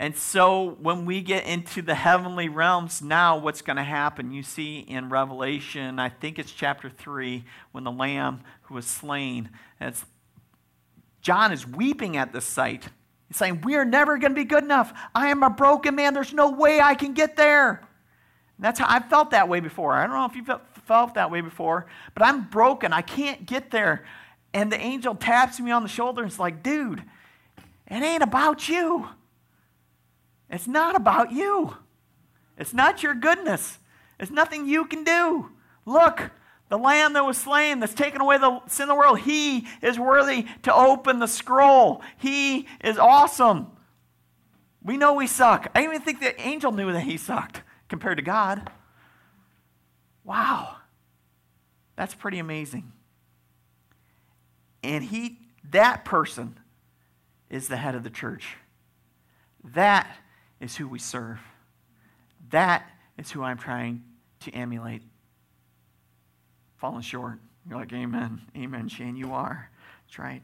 [0.00, 4.30] And so when we get into the heavenly realms now, what's going to happen?
[4.30, 9.50] You see in Revelation, I think it's chapter 3, when the Lamb who was slain,
[9.80, 10.04] it's,
[11.20, 12.88] John is weeping at this sight.
[13.26, 14.92] He's saying, We are never going to be good enough.
[15.14, 16.14] I am a broken man.
[16.14, 17.80] There's no way I can get there.
[18.56, 19.94] And that's how I felt that way before.
[19.94, 20.44] I don't know if you
[20.86, 22.92] felt that way before, but I'm broken.
[22.92, 24.04] I can't get there.
[24.52, 27.02] And the angel taps me on the shoulder and is like, dude,
[27.86, 29.08] it ain't about you.
[30.50, 31.76] It's not about you.
[32.56, 33.78] It's not your goodness.
[34.18, 35.50] It's nothing you can do.
[35.84, 36.30] Look,
[36.68, 39.98] the lamb that was slain, that's taken away the sin of the world, he is
[39.98, 42.02] worthy to open the scroll.
[42.16, 43.68] He is awesome.
[44.82, 45.70] We know we suck.
[45.74, 48.70] I even think the angel knew that he sucked compared to God.
[50.24, 50.76] Wow.
[51.96, 52.92] That's pretty amazing.
[54.82, 55.38] And he,
[55.70, 56.58] that person,
[57.50, 58.56] is the head of the church.
[59.64, 60.06] That
[60.60, 61.40] is who we serve.
[62.50, 64.04] That is who I'm trying
[64.40, 65.02] to emulate.
[66.76, 67.38] Falling short.
[67.68, 68.42] You're like, Amen.
[68.56, 69.70] Amen, Shane, you are.
[70.06, 70.42] That's right.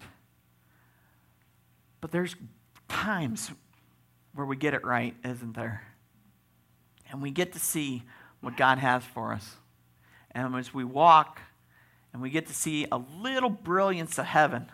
[2.01, 2.37] But there's
[2.89, 3.51] times
[4.35, 5.83] where we get it right, isn't there?
[7.11, 8.03] And we get to see
[8.41, 9.57] what God has for us.
[10.33, 11.41] And as we walk
[12.15, 14.71] and we get to see a little brilliance of heaven,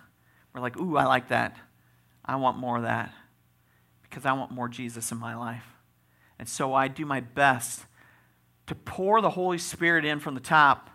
[0.55, 1.57] we're like, ooh, I like that.
[2.23, 3.13] I want more of that
[4.03, 5.65] because I want more Jesus in my life.
[6.39, 7.87] And so I do my best
[8.67, 10.91] to pour the Holy Spirit in from the top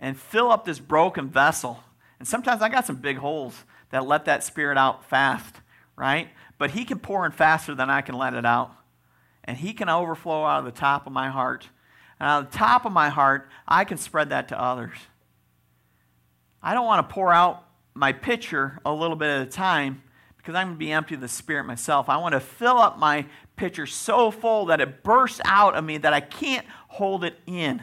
[0.00, 1.84] and fill up this broken vessel.
[2.18, 5.56] And sometimes I got some big holes that let that Spirit out fast,
[5.94, 6.30] right?
[6.56, 8.72] But He can pour in faster than I can let it out.
[9.44, 11.68] And He can overflow out of the top of my heart.
[12.18, 14.96] And out of the top of my heart, I can spread that to others.
[16.62, 20.02] I don't want to pour out my pitcher a little bit at a time
[20.36, 22.08] because I'm going to be empty of the Spirit myself.
[22.08, 25.98] I want to fill up my pitcher so full that it bursts out of me
[25.98, 27.82] that I can't hold it in.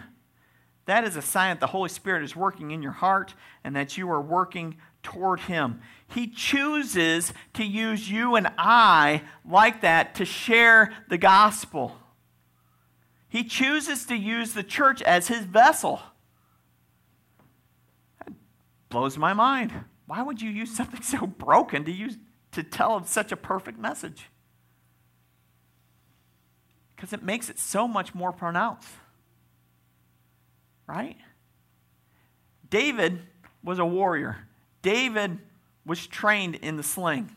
[0.85, 3.97] That is a sign that the Holy Spirit is working in your heart and that
[3.97, 5.81] you are working toward Him.
[6.07, 11.95] He chooses to use you and I like that to share the gospel.
[13.27, 16.01] He chooses to use the church as His vessel.
[18.89, 19.71] Blows my mind.
[20.07, 22.17] Why would you use something so broken to use
[22.51, 24.29] to tell such a perfect message?
[26.95, 28.89] Because it makes it so much more pronounced.
[30.87, 31.17] Right?
[32.69, 33.21] David
[33.63, 34.47] was a warrior.
[34.81, 35.39] David
[35.85, 37.35] was trained in the sling.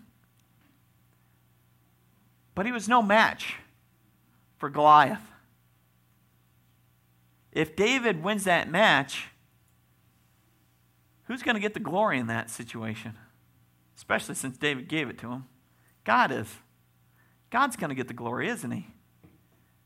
[2.54, 3.56] But he was no match
[4.56, 5.20] for Goliath.
[7.50, 9.28] If David wins that match,
[11.32, 13.14] Who's going to get the glory in that situation?
[13.96, 15.46] Especially since David gave it to him.
[16.04, 16.46] God is.
[17.48, 18.88] God's going to get the glory, isn't he?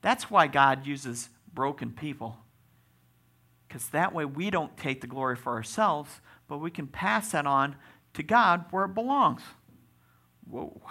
[0.02, 2.36] That's why God uses broken people.
[3.68, 7.46] Because that way we don't take the glory for ourselves, but we can pass that
[7.46, 7.76] on
[8.14, 9.42] to God where it belongs.
[10.50, 10.82] Whoa.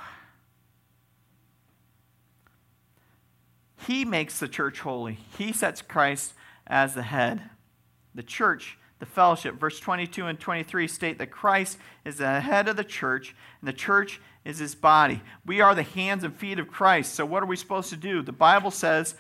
[3.86, 5.20] He makes the church holy.
[5.38, 6.34] He sets Christ
[6.65, 7.41] as the head.
[8.13, 9.56] The church the fellowship.
[9.56, 13.74] Verse 22 and 23 state that Christ is the head of the church, and the
[13.74, 15.22] church is his body.
[15.46, 17.13] We are the hands and feet of Christ.
[17.13, 18.22] So, what are we supposed to do?
[18.22, 19.15] The Bible says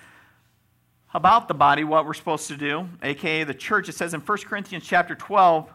[1.13, 3.87] about the body what we're supposed to do, aka the church.
[3.89, 5.69] It says in 1 Corinthians chapter 12,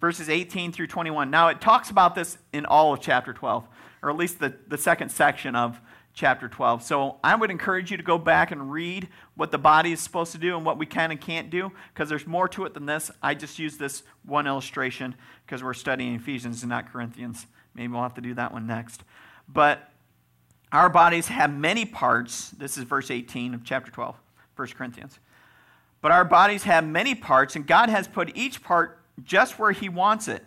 [0.00, 1.30] verses 18 through 21.
[1.30, 3.66] Now, it talks about this in all of chapter 12,
[4.02, 5.80] or at least the, the second section of
[6.14, 6.82] chapter 12.
[6.82, 10.32] So I would encourage you to go back and read what the body is supposed
[10.32, 12.86] to do and what we can and can't do, because there's more to it than
[12.86, 13.10] this.
[13.20, 17.46] I just use this one illustration because we're studying Ephesians and not Corinthians.
[17.74, 19.02] Maybe we'll have to do that one next.
[19.48, 19.90] But
[20.70, 22.50] our bodies have many parts.
[22.50, 24.14] This is verse 18 of chapter 12,
[24.54, 25.18] 1 Corinthians.
[26.00, 29.88] But our bodies have many parts, and God has put each part just where He
[29.88, 30.44] wants it.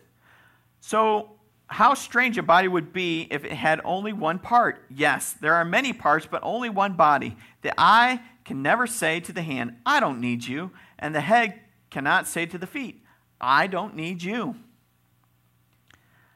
[0.80, 1.37] So
[1.68, 4.86] how strange a body would be if it had only one part.
[4.90, 7.36] Yes, there are many parts, but only one body.
[7.62, 11.60] The eye can never say to the hand, I don't need you, and the head
[11.90, 13.04] cannot say to the feet,
[13.42, 14.56] I don't need you.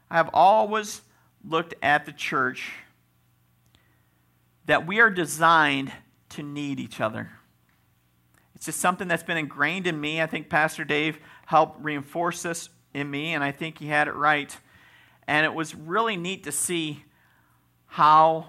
[0.09, 1.01] I have always
[1.43, 2.73] looked at the church
[4.65, 5.91] that we are designed
[6.29, 7.31] to need each other.
[8.53, 10.21] It's just something that's been ingrained in me.
[10.21, 14.13] I think Pastor Dave helped reinforce this in me, and I think he had it
[14.13, 14.55] right
[15.27, 17.03] and it was really neat to see
[17.85, 18.47] how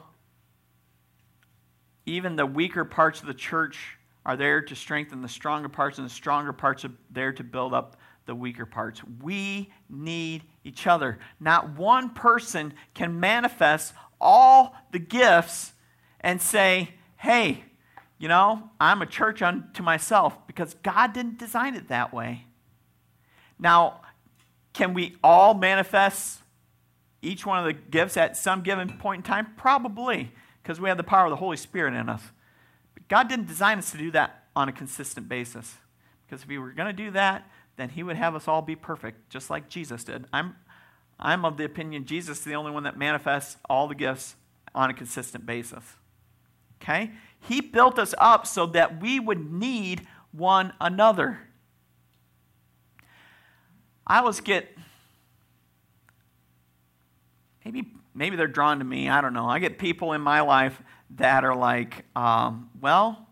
[2.06, 6.06] even the weaker parts of the church are there to strengthen the stronger parts, and
[6.06, 9.02] the stronger parts are there to build up the weaker parts.
[9.20, 11.18] We need each other.
[11.40, 15.72] Not one person can manifest all the gifts
[16.20, 17.64] and say, hey,
[18.18, 22.46] you know, I'm a church unto myself because God didn't design it that way.
[23.58, 24.02] Now,
[24.72, 26.41] can we all manifest
[27.22, 29.48] each one of the gifts at some given point in time?
[29.56, 30.32] Probably,
[30.62, 32.22] because we have the power of the Holy Spirit in us.
[32.94, 35.76] But God didn't design us to do that on a consistent basis.
[36.26, 38.76] Because if He were going to do that, then He would have us all be
[38.76, 40.26] perfect, just like Jesus did.
[40.32, 40.56] I'm,
[41.18, 44.37] I'm of the opinion Jesus is the only one that manifests all the gifts
[44.74, 45.85] on a consistent basis.
[46.82, 47.12] Okay?
[47.40, 51.38] He built us up so that we would need one another.
[54.06, 54.77] I always get
[57.65, 59.08] maybe maybe they're drawn to me.
[59.08, 59.48] I don't know.
[59.48, 60.83] I get people in my life
[61.17, 63.29] that are like, um, well,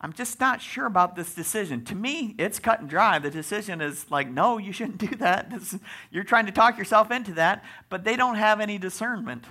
[0.00, 1.84] I'm just not sure about this decision.
[1.84, 3.20] To me, it's cut and dry.
[3.20, 5.50] The decision is like, no, you shouldn't do that.
[5.50, 5.78] This,
[6.10, 9.44] you're trying to talk yourself into that, but they don't have any discernment.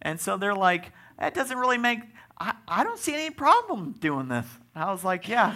[0.00, 2.00] And so they're like, that doesn't really make,
[2.38, 4.46] I, I don't see any problem doing this.
[4.74, 5.54] I was like, yeah.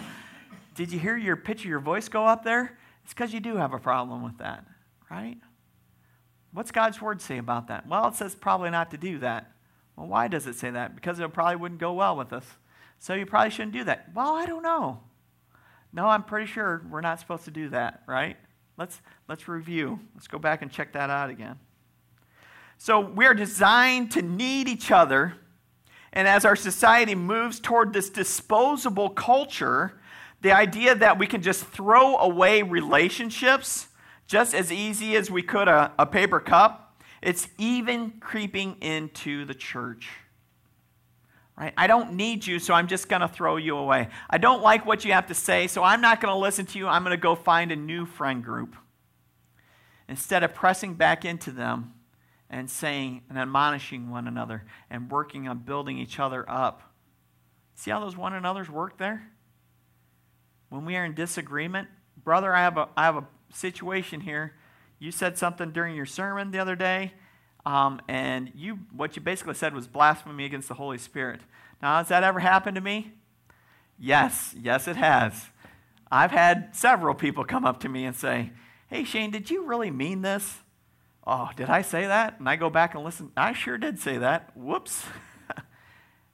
[0.75, 2.77] Did you hear your pitch of your voice go up there?
[3.03, 4.65] It's because you do have a problem with that,
[5.09, 5.37] right?
[6.53, 7.87] What's God's word say about that?
[7.87, 9.51] Well, it says probably not to do that.
[9.95, 10.95] Well, why does it say that?
[10.95, 12.45] Because it probably wouldn't go well with us.
[12.99, 14.09] So you probably shouldn't do that.
[14.13, 15.01] Well, I don't know.
[15.91, 18.37] No, I'm pretty sure we're not supposed to do that, right?
[18.77, 19.99] Let's, let's review.
[20.15, 21.59] Let's go back and check that out again.
[22.77, 25.35] So we are designed to need each other.
[26.11, 29.99] And as our society moves toward this disposable culture,
[30.41, 33.87] the idea that we can just throw away relationships
[34.33, 39.53] just as easy as we could a, a paper cup, it's even creeping into the
[39.53, 40.09] church.
[41.55, 41.71] Right?
[41.77, 44.07] I don't need you, so I'm just going to throw you away.
[44.27, 46.79] I don't like what you have to say, so I'm not going to listen to
[46.79, 46.87] you.
[46.87, 48.75] I'm going to go find a new friend group.
[50.09, 51.93] Instead of pressing back into them
[52.49, 56.81] and saying and admonishing one another and working on building each other up.
[57.75, 59.29] See how those one another's work there?
[60.69, 61.87] When we are in disagreement,
[62.23, 64.55] brother, I have a, I have a situation here.
[64.99, 67.13] You said something during your sermon the other day,
[67.65, 71.41] um, and you what you basically said was blasphemy against the Holy Spirit.
[71.81, 73.13] Now, has that ever happened to me?
[73.99, 75.49] Yes, yes, it has.
[76.11, 78.51] I've had several people come up to me and say,
[78.87, 80.59] Hey, Shane, did you really mean this?
[81.25, 82.39] Oh, did I say that?
[82.39, 83.31] And I go back and listen.
[83.35, 84.55] I sure did say that.
[84.55, 85.05] Whoops.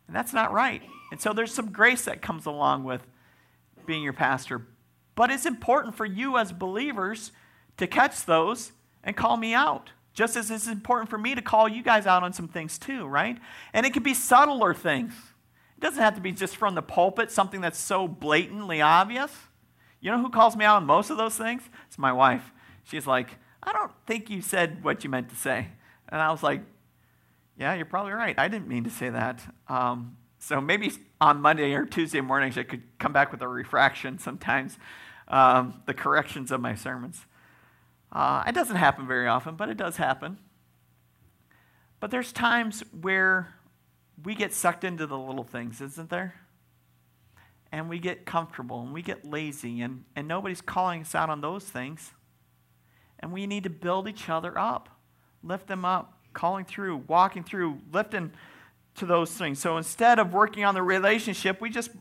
[0.08, 0.82] and that's not right.
[1.12, 3.06] And so there's some grace that comes along with
[3.86, 4.68] being your pastor.
[5.20, 7.34] But it's important for you as believers
[7.76, 8.72] to catch those
[9.04, 9.92] and call me out.
[10.14, 13.06] Just as it's important for me to call you guys out on some things too,
[13.06, 13.38] right?
[13.74, 15.12] And it can be subtler things.
[15.78, 19.30] It doesn't have to be just from the pulpit, something that's so blatantly obvious.
[20.00, 21.64] You know who calls me out on most of those things?
[21.88, 22.54] It's my wife.
[22.86, 25.68] She's like, I don't think you said what you meant to say.
[26.08, 26.62] And I was like,
[27.58, 28.40] Yeah, you're probably right.
[28.40, 29.42] I didn't mean to say that.
[29.68, 34.18] Um, so maybe on Monday or Tuesday mornings, I could come back with a refraction
[34.18, 34.78] sometimes,
[35.30, 37.26] um, the corrections of my sermons.
[38.12, 40.40] Uh, it doesn't happen very often, but it does happen.
[42.00, 43.54] But there's times where
[44.24, 46.36] we get sucked into the little things, isn't there?
[47.72, 51.42] And we get comfortable and we get lazy, and, and nobody's calling us out on
[51.42, 52.14] those things.
[53.20, 54.90] And we need to build each other up,
[55.44, 58.32] lift them up, calling through, walking through, lifting
[58.96, 59.60] to those things.
[59.60, 61.92] So instead of working on the relationship, we just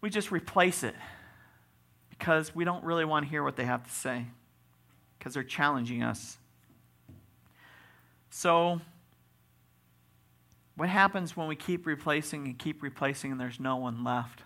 [0.00, 0.94] we just replace it
[2.22, 4.24] because we don't really want to hear what they have to say
[5.18, 6.38] because they're challenging us.
[8.30, 8.80] So
[10.76, 14.42] what happens when we keep replacing and keep replacing and there's no one left?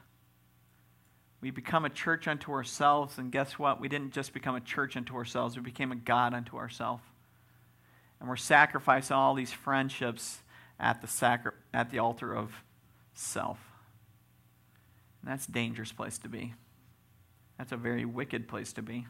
[1.43, 3.79] We become a church unto ourselves, and guess what?
[3.79, 7.03] We didn't just become a church unto ourselves, we became a God unto ourselves.
[8.20, 10.39] And we're sacrificing all these friendships
[10.81, 12.55] at the, sacri- at the altar of
[13.12, 13.59] self.
[15.20, 16.55] And that's a dangerous place to be.
[17.59, 19.07] That's a very wicked place to be.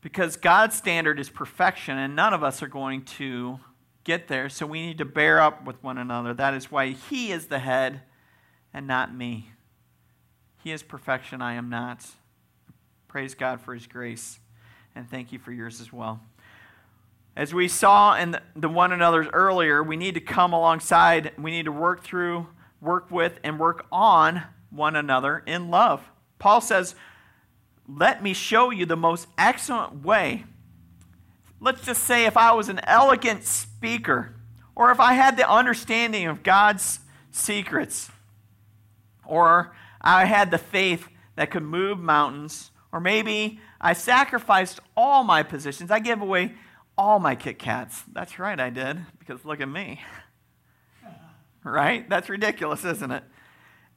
[0.00, 3.58] Because God's standard is perfection, and none of us are going to
[4.04, 6.32] get there, so we need to bear up with one another.
[6.32, 8.02] That is why He is the head
[8.72, 9.50] and not me.
[10.62, 12.06] He is perfection, I am not.
[13.08, 14.38] Praise God for His grace,
[14.94, 16.20] and thank you for yours as well.
[17.36, 21.66] As we saw in the one another's earlier, we need to come alongside, we need
[21.66, 22.48] to work through,
[22.80, 26.02] work with, and work on one another in love.
[26.38, 26.94] Paul says,
[27.88, 30.44] Let me show you the most excellent way.
[31.60, 34.34] Let's just say if I was an elegant speaker,
[34.76, 37.00] or if I had the understanding of God's
[37.32, 38.10] secrets,
[39.26, 45.42] or I had the faith that could move mountains, or maybe I sacrificed all my
[45.42, 45.90] positions.
[45.90, 46.54] I gave away
[46.96, 48.02] all my Kit Kats.
[48.12, 50.00] That's right, I did, because look at me.
[51.64, 52.08] right?
[52.08, 53.24] That's ridiculous, isn't it?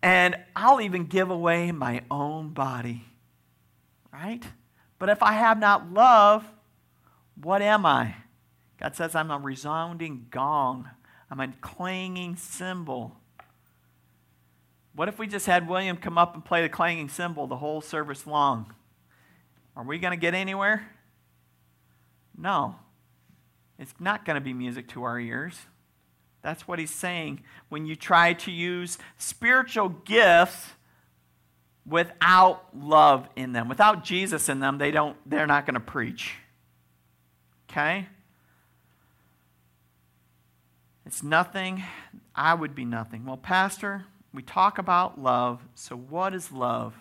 [0.03, 3.05] And I'll even give away my own body.
[4.11, 4.43] Right?
[4.99, 6.45] But if I have not love,
[7.35, 8.15] what am I?
[8.79, 10.89] God says I'm a resounding gong,
[11.29, 13.15] I'm a clanging cymbal.
[14.93, 17.79] What if we just had William come up and play the clanging cymbal the whole
[17.79, 18.73] service long?
[19.75, 20.91] Are we going to get anywhere?
[22.37, 22.75] No.
[23.79, 25.57] It's not going to be music to our ears.
[26.41, 27.41] That's what he's saying.
[27.69, 30.71] When you try to use spiritual gifts
[31.85, 36.35] without love in them, without Jesus in them, they don't, they're not going to preach.
[37.69, 38.07] Okay?
[41.05, 41.83] It's nothing.
[42.35, 43.25] I would be nothing.
[43.25, 45.61] Well, Pastor, we talk about love.
[45.75, 46.93] So, what is love?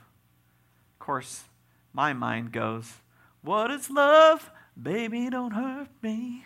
[0.94, 1.44] Of course,
[1.92, 2.94] my mind goes,
[3.42, 4.50] What is love?
[4.80, 6.44] Baby, don't hurt me.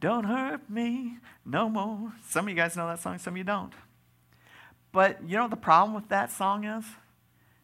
[0.00, 2.12] Don't hurt me no more.
[2.26, 3.74] Some of you guys know that song, some of you don't.
[4.92, 6.84] But you know what the problem with that song is?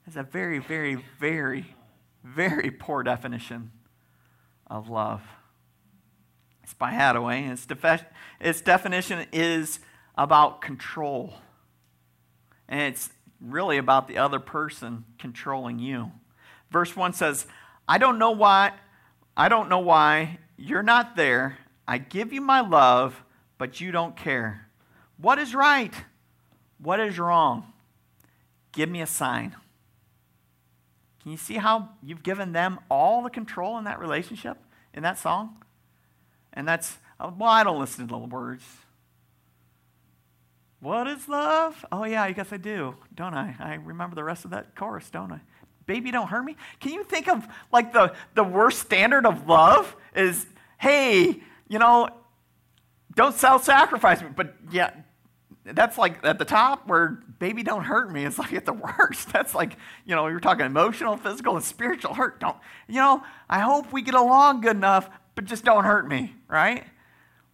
[0.07, 1.75] It's a very, very, very,
[2.23, 3.73] very poor definition
[4.67, 5.23] of love.
[6.63, 8.05] It's by Haddaway, and its,
[8.41, 9.81] its definition is
[10.17, 11.35] about control.
[12.69, 13.11] And it's
[13.41, 16.13] really about the other person controlling you.
[16.71, 17.47] Verse 1 says,
[17.89, 18.73] I don't know why,
[19.37, 21.59] I don't know why you're not there.
[21.89, 23.23] I give you my love,
[23.59, 24.69] but you don't care.
[25.19, 25.93] What is right?
[26.79, 27.73] What is wrong?
[28.73, 29.55] Give me a sign.
[31.23, 34.59] Can you see how you've given them all the control in that relationship,
[34.95, 35.57] in that song?
[36.53, 38.65] And that's, uh, well, I don't listen to the words.
[40.81, 41.85] What is love?
[41.91, 43.57] Oh, yeah, I guess I do, don't I?
[43.59, 45.41] I remember the rest of that chorus, don't I?
[45.87, 46.57] Baby, don't hurt me.
[46.81, 50.47] Can you think of like the, the worst standard of love is,
[50.79, 52.09] hey, you know,
[53.15, 54.29] don't self sacrifice me.
[54.35, 54.91] But yeah,
[55.65, 58.25] that's like at the top where baby don't hurt me.
[58.25, 59.33] It's like at the worst.
[59.33, 62.41] That's like you know you're talking emotional physical and spiritual hurt.
[62.41, 62.57] Don't
[62.89, 66.85] you know i hope we get along good enough but just don't hurt me right?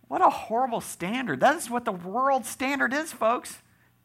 [0.09, 1.41] What a horrible standard.
[1.41, 3.59] That is what the world standard is folks.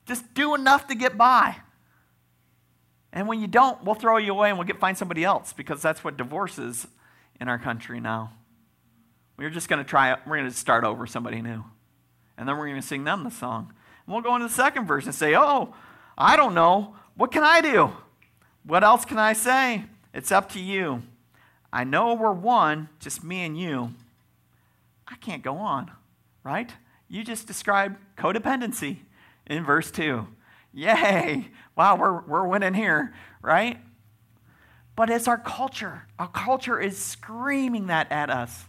[0.05, 1.57] Just do enough to get by.
[3.11, 5.81] And when you don't we'll throw you away and we'll get find somebody else because
[5.81, 6.87] that's what divorce is
[7.41, 8.31] in our country now
[9.37, 10.19] we're just going to try it.
[10.25, 11.63] we're going to start over somebody new
[12.37, 13.73] and then we're going to sing them the song
[14.05, 15.73] and we'll go into the second verse and say, Oh,
[16.17, 16.95] I don't know.
[17.15, 17.91] What can I do?
[18.63, 19.85] What else can I say?
[20.13, 21.03] It's up to you.
[21.71, 23.93] I know we're one, just me and you.
[25.07, 25.91] I can't go on,
[26.43, 26.71] right?
[27.07, 28.97] You just described codependency
[29.45, 30.27] in verse 2.
[30.73, 31.49] Yay!
[31.75, 33.79] Wow, we're, we're winning here, right?
[34.95, 36.03] But it's our culture.
[36.19, 38.65] Our culture is screaming that at us.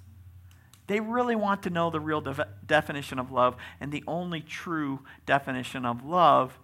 [0.89, 5.01] They really want to know the real de- definition of love, and the only true
[5.27, 6.59] definition of love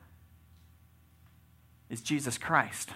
[1.90, 2.88] is Jesus Christ.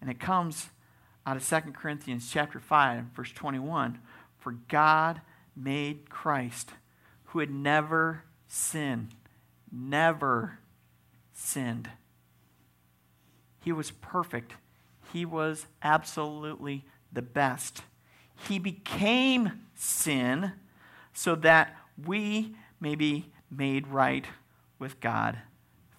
[0.00, 0.68] And it comes
[1.24, 4.00] out of 2 Corinthians chapter 5, verse 21.
[4.36, 5.20] For God
[5.54, 6.70] made Christ,
[7.26, 9.14] who had never sinned,
[9.70, 10.58] never
[11.32, 11.88] sinned.
[13.60, 14.54] He was perfect.
[15.12, 17.82] He was absolutely the best.
[18.48, 20.52] He became sin
[21.12, 24.26] so that we may be made right
[24.78, 25.38] with God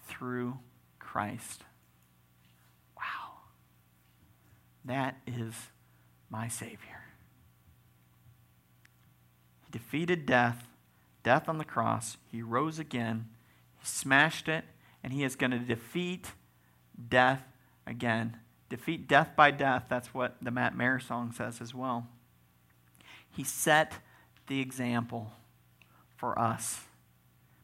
[0.06, 0.58] through
[0.98, 1.64] Christ.
[2.96, 3.38] Wow.
[4.84, 5.54] That is
[6.28, 6.78] my Savior.
[9.64, 10.68] He defeated death,
[11.22, 12.18] death on the cross.
[12.30, 13.28] He rose again.
[13.78, 14.64] He smashed it,
[15.02, 16.32] and He is going to defeat
[17.08, 17.42] death
[17.86, 18.36] again.
[18.68, 19.86] Defeat death by death.
[19.88, 22.06] That's what the Matt Maher song says as well.
[23.30, 23.94] He set
[24.46, 25.32] the example
[26.16, 26.80] for us.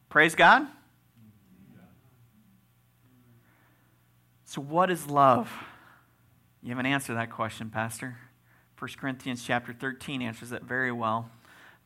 [0.09, 0.67] Praise God.
[4.45, 5.53] So, what is love?
[6.63, 8.17] You haven't answered that question, Pastor.
[8.79, 11.31] 1 Corinthians chapter 13 answers that very well.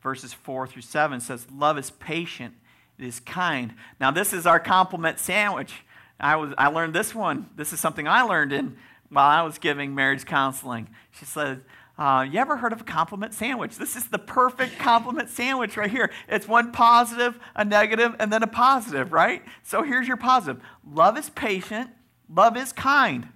[0.02, 2.54] Verses 4 through 7 says, Love is patient,
[2.98, 3.74] it is kind.
[3.98, 5.72] Now, this is our compliment sandwich.
[6.18, 7.48] I, was, I learned this one.
[7.56, 8.76] This is something I learned in
[9.08, 10.88] while I was giving marriage counseling.
[11.18, 11.62] She said,
[12.00, 13.76] uh, you ever heard of a compliment sandwich?
[13.76, 16.10] This is the perfect compliment sandwich right here.
[16.28, 19.42] It's one positive, a negative, and then a positive, right?
[19.62, 21.90] So here's your positive love is patient,
[22.34, 23.28] love is kind.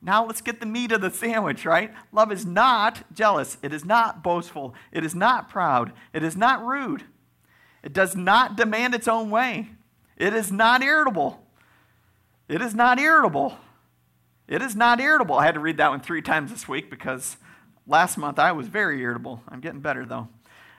[0.00, 1.92] Now let's get the meat of the sandwich, right?
[2.12, 6.64] Love is not jealous, it is not boastful, it is not proud, it is not
[6.64, 7.02] rude,
[7.82, 9.70] it does not demand its own way,
[10.16, 11.40] it is not irritable.
[12.46, 13.56] It is not irritable.
[14.46, 15.36] It is not irritable.
[15.36, 17.38] I had to read that one three times this week because
[17.86, 19.42] Last month I was very irritable.
[19.48, 20.28] I'm getting better though.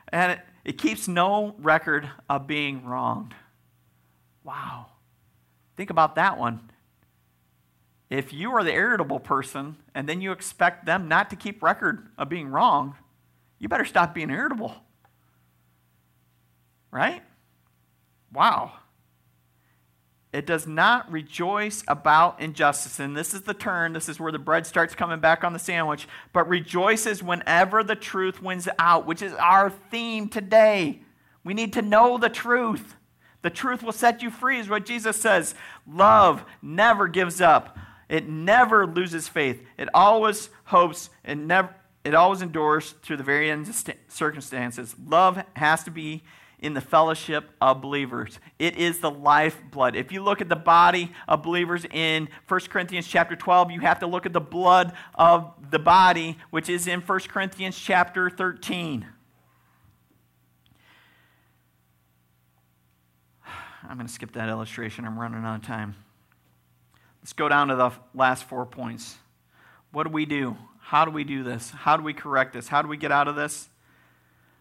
[0.09, 3.33] And it, it keeps no record of being wronged.
[4.43, 4.87] Wow.
[5.75, 6.71] Think about that one.
[8.09, 12.07] If you are the irritable person and then you expect them not to keep record
[12.17, 12.95] of being wrong,
[13.59, 14.75] you better stop being irritable.
[16.91, 17.23] Right?
[18.31, 18.73] Wow.
[20.35, 22.99] It does not rejoice about injustice.
[22.99, 23.93] And this is the turn.
[23.93, 26.09] This is where the bread starts coming back on the sandwich.
[26.33, 30.99] But rejoices whenever the truth wins out, which is our theme today.
[31.45, 32.95] We need to know the truth.
[33.43, 35.55] The truth will set you free, is what Jesus says.
[35.87, 37.77] Love never gives up,
[38.09, 41.69] it never loses faith, it always hopes, it, never,
[42.03, 44.95] it always endures through the very end of circumstances.
[44.99, 46.23] Love has to be
[46.65, 48.39] in the fellowship of believers.
[48.57, 49.95] It is the lifeblood.
[49.95, 53.99] If you look at the body of believers in 1 Corinthians chapter 12, you have
[53.99, 59.05] to look at the blood of the body, which is in 1 Corinthians chapter 13.
[63.83, 65.05] I'm going to skip that illustration.
[65.05, 65.95] I'm running out of time.
[67.21, 69.17] Let's go down to the last four points.
[69.91, 70.57] What do we do?
[70.79, 71.69] How do we do this?
[71.69, 72.67] How do we correct this?
[72.67, 73.69] How do we get out of this?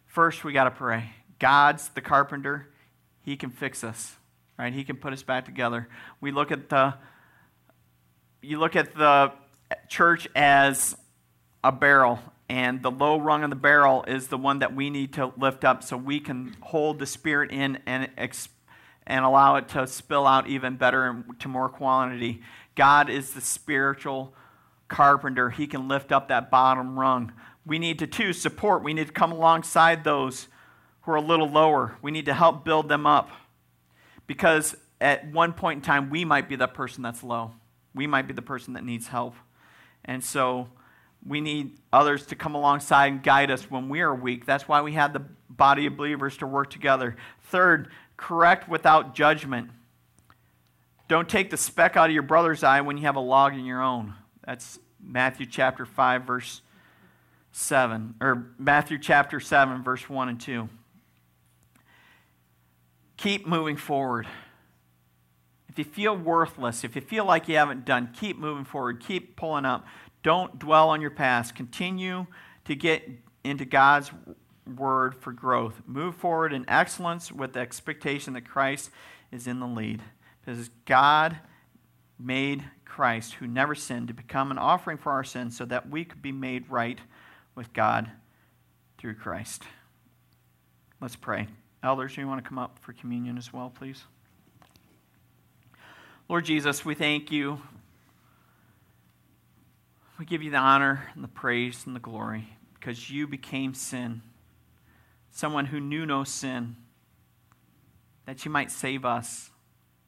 [0.04, 1.10] First, we got to pray.
[1.38, 2.68] God's the carpenter.
[3.22, 4.16] He can fix us,
[4.58, 4.72] right?
[4.72, 5.88] He can put us back together.
[6.20, 6.94] We look at the
[8.42, 9.32] you look at the
[9.88, 10.96] church as
[11.62, 12.18] a barrel,
[12.48, 15.64] and the low rung of the barrel is the one that we need to lift
[15.64, 18.10] up so we can hold the Spirit in and,
[19.06, 22.42] and allow it to spill out even better and to more quantity.
[22.74, 24.34] God is the spiritual
[24.88, 25.48] carpenter.
[25.50, 27.32] He can lift up that bottom rung.
[27.64, 28.84] We need to, too, support.
[28.84, 30.48] We need to come alongside those
[31.04, 31.96] who are a little lower.
[32.02, 33.30] We need to help build them up
[34.26, 37.52] because at one point in time, we might be the person that's low.
[37.94, 39.34] We might be the person that needs help.
[40.04, 40.68] And so
[41.26, 44.46] we need others to come alongside and guide us when we are weak.
[44.46, 47.16] That's why we had the body of believers to work together.
[47.44, 49.70] Third, correct without judgment.
[51.06, 53.64] Don't take the speck out of your brother's eye when you have a log in
[53.64, 54.14] your own.
[54.46, 56.62] That's Matthew chapter 5, verse
[57.52, 60.68] 7, or Matthew chapter 7, verse 1 and 2.
[63.16, 64.26] Keep moving forward.
[65.68, 69.00] If you feel worthless, if you feel like you haven't done, keep moving forward.
[69.00, 69.86] Keep pulling up.
[70.22, 71.54] Don't dwell on your past.
[71.54, 72.26] Continue
[72.64, 73.02] to get
[73.42, 74.10] into God's
[74.76, 75.82] word for growth.
[75.86, 78.90] Move forward in excellence with the expectation that Christ
[79.32, 80.00] is in the lead.
[80.44, 81.38] Because God
[82.18, 86.04] made Christ, who never sinned, to become an offering for our sins so that we
[86.04, 87.00] could be made right
[87.54, 88.10] with God
[88.98, 89.64] through Christ.
[91.00, 91.48] Let's pray.
[91.84, 94.02] Elders, do you want to come up for communion as well, please?
[96.28, 97.60] Lord Jesus, we thank you
[100.18, 104.22] we give you the honor and the praise and the glory because you became sin,
[105.30, 106.76] someone who knew no sin,
[108.26, 109.50] that you might save us.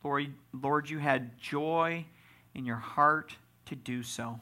[0.05, 2.07] Lord, Lord, you had joy
[2.55, 3.35] in your heart
[3.67, 4.41] to do so.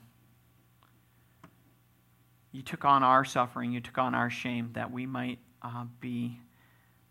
[2.53, 6.39] You took on our suffering, you took on our shame that we might uh, be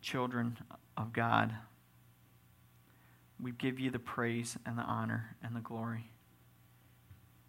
[0.03, 0.57] children
[0.95, 1.55] of God.
[3.41, 6.11] We give you the praise and the honor and the glory.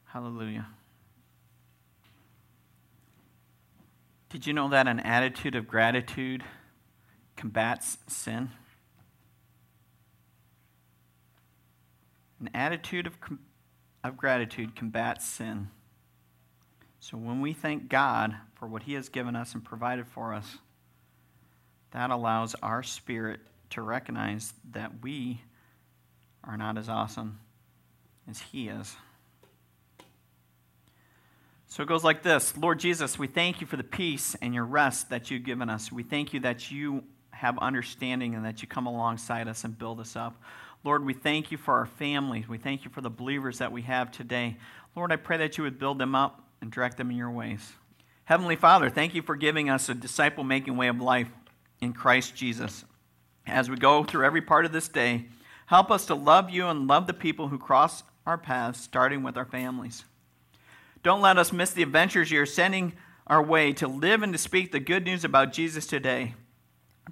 [0.04, 0.68] Hallelujah.
[4.30, 6.42] Did you know that an attitude of gratitude
[7.36, 8.50] combats sin?
[12.40, 13.14] An attitude of,
[14.02, 15.68] of gratitude combats sin.
[16.98, 20.58] So when we thank God for what He has given us and provided for us,
[21.94, 23.40] that allows our spirit
[23.70, 25.40] to recognize that we
[26.42, 27.38] are not as awesome
[28.28, 28.94] as He is.
[31.68, 34.64] So it goes like this Lord Jesus, we thank you for the peace and your
[34.64, 35.90] rest that you've given us.
[35.90, 40.00] We thank you that you have understanding and that you come alongside us and build
[40.00, 40.40] us up.
[40.82, 42.48] Lord, we thank you for our families.
[42.48, 44.56] We thank you for the believers that we have today.
[44.94, 47.72] Lord, I pray that you would build them up and direct them in your ways.
[48.24, 51.28] Heavenly Father, thank you for giving us a disciple making way of life
[51.84, 52.84] in Christ Jesus.
[53.46, 55.26] As we go through every part of this day,
[55.66, 59.36] help us to love you and love the people who cross our paths, starting with
[59.36, 60.04] our families.
[61.02, 62.94] Don't let us miss the adventures you're sending
[63.26, 66.34] our way to live and to speak the good news about Jesus today.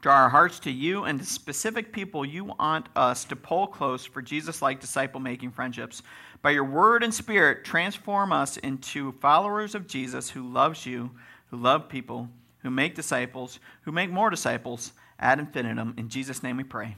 [0.00, 4.06] Draw our hearts to you and to specific people you want us to pull close
[4.06, 6.02] for Jesus like disciple making friendships.
[6.40, 11.10] By your word and spirit, transform us into followers of Jesus who loves you,
[11.50, 12.28] who love people,
[12.62, 15.94] who make disciples, who make more disciples ad infinitum.
[15.96, 16.96] In Jesus' name we pray.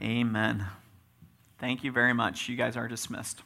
[0.00, 0.66] Amen.
[1.58, 2.48] Thank you very much.
[2.48, 3.42] You guys are dismissed.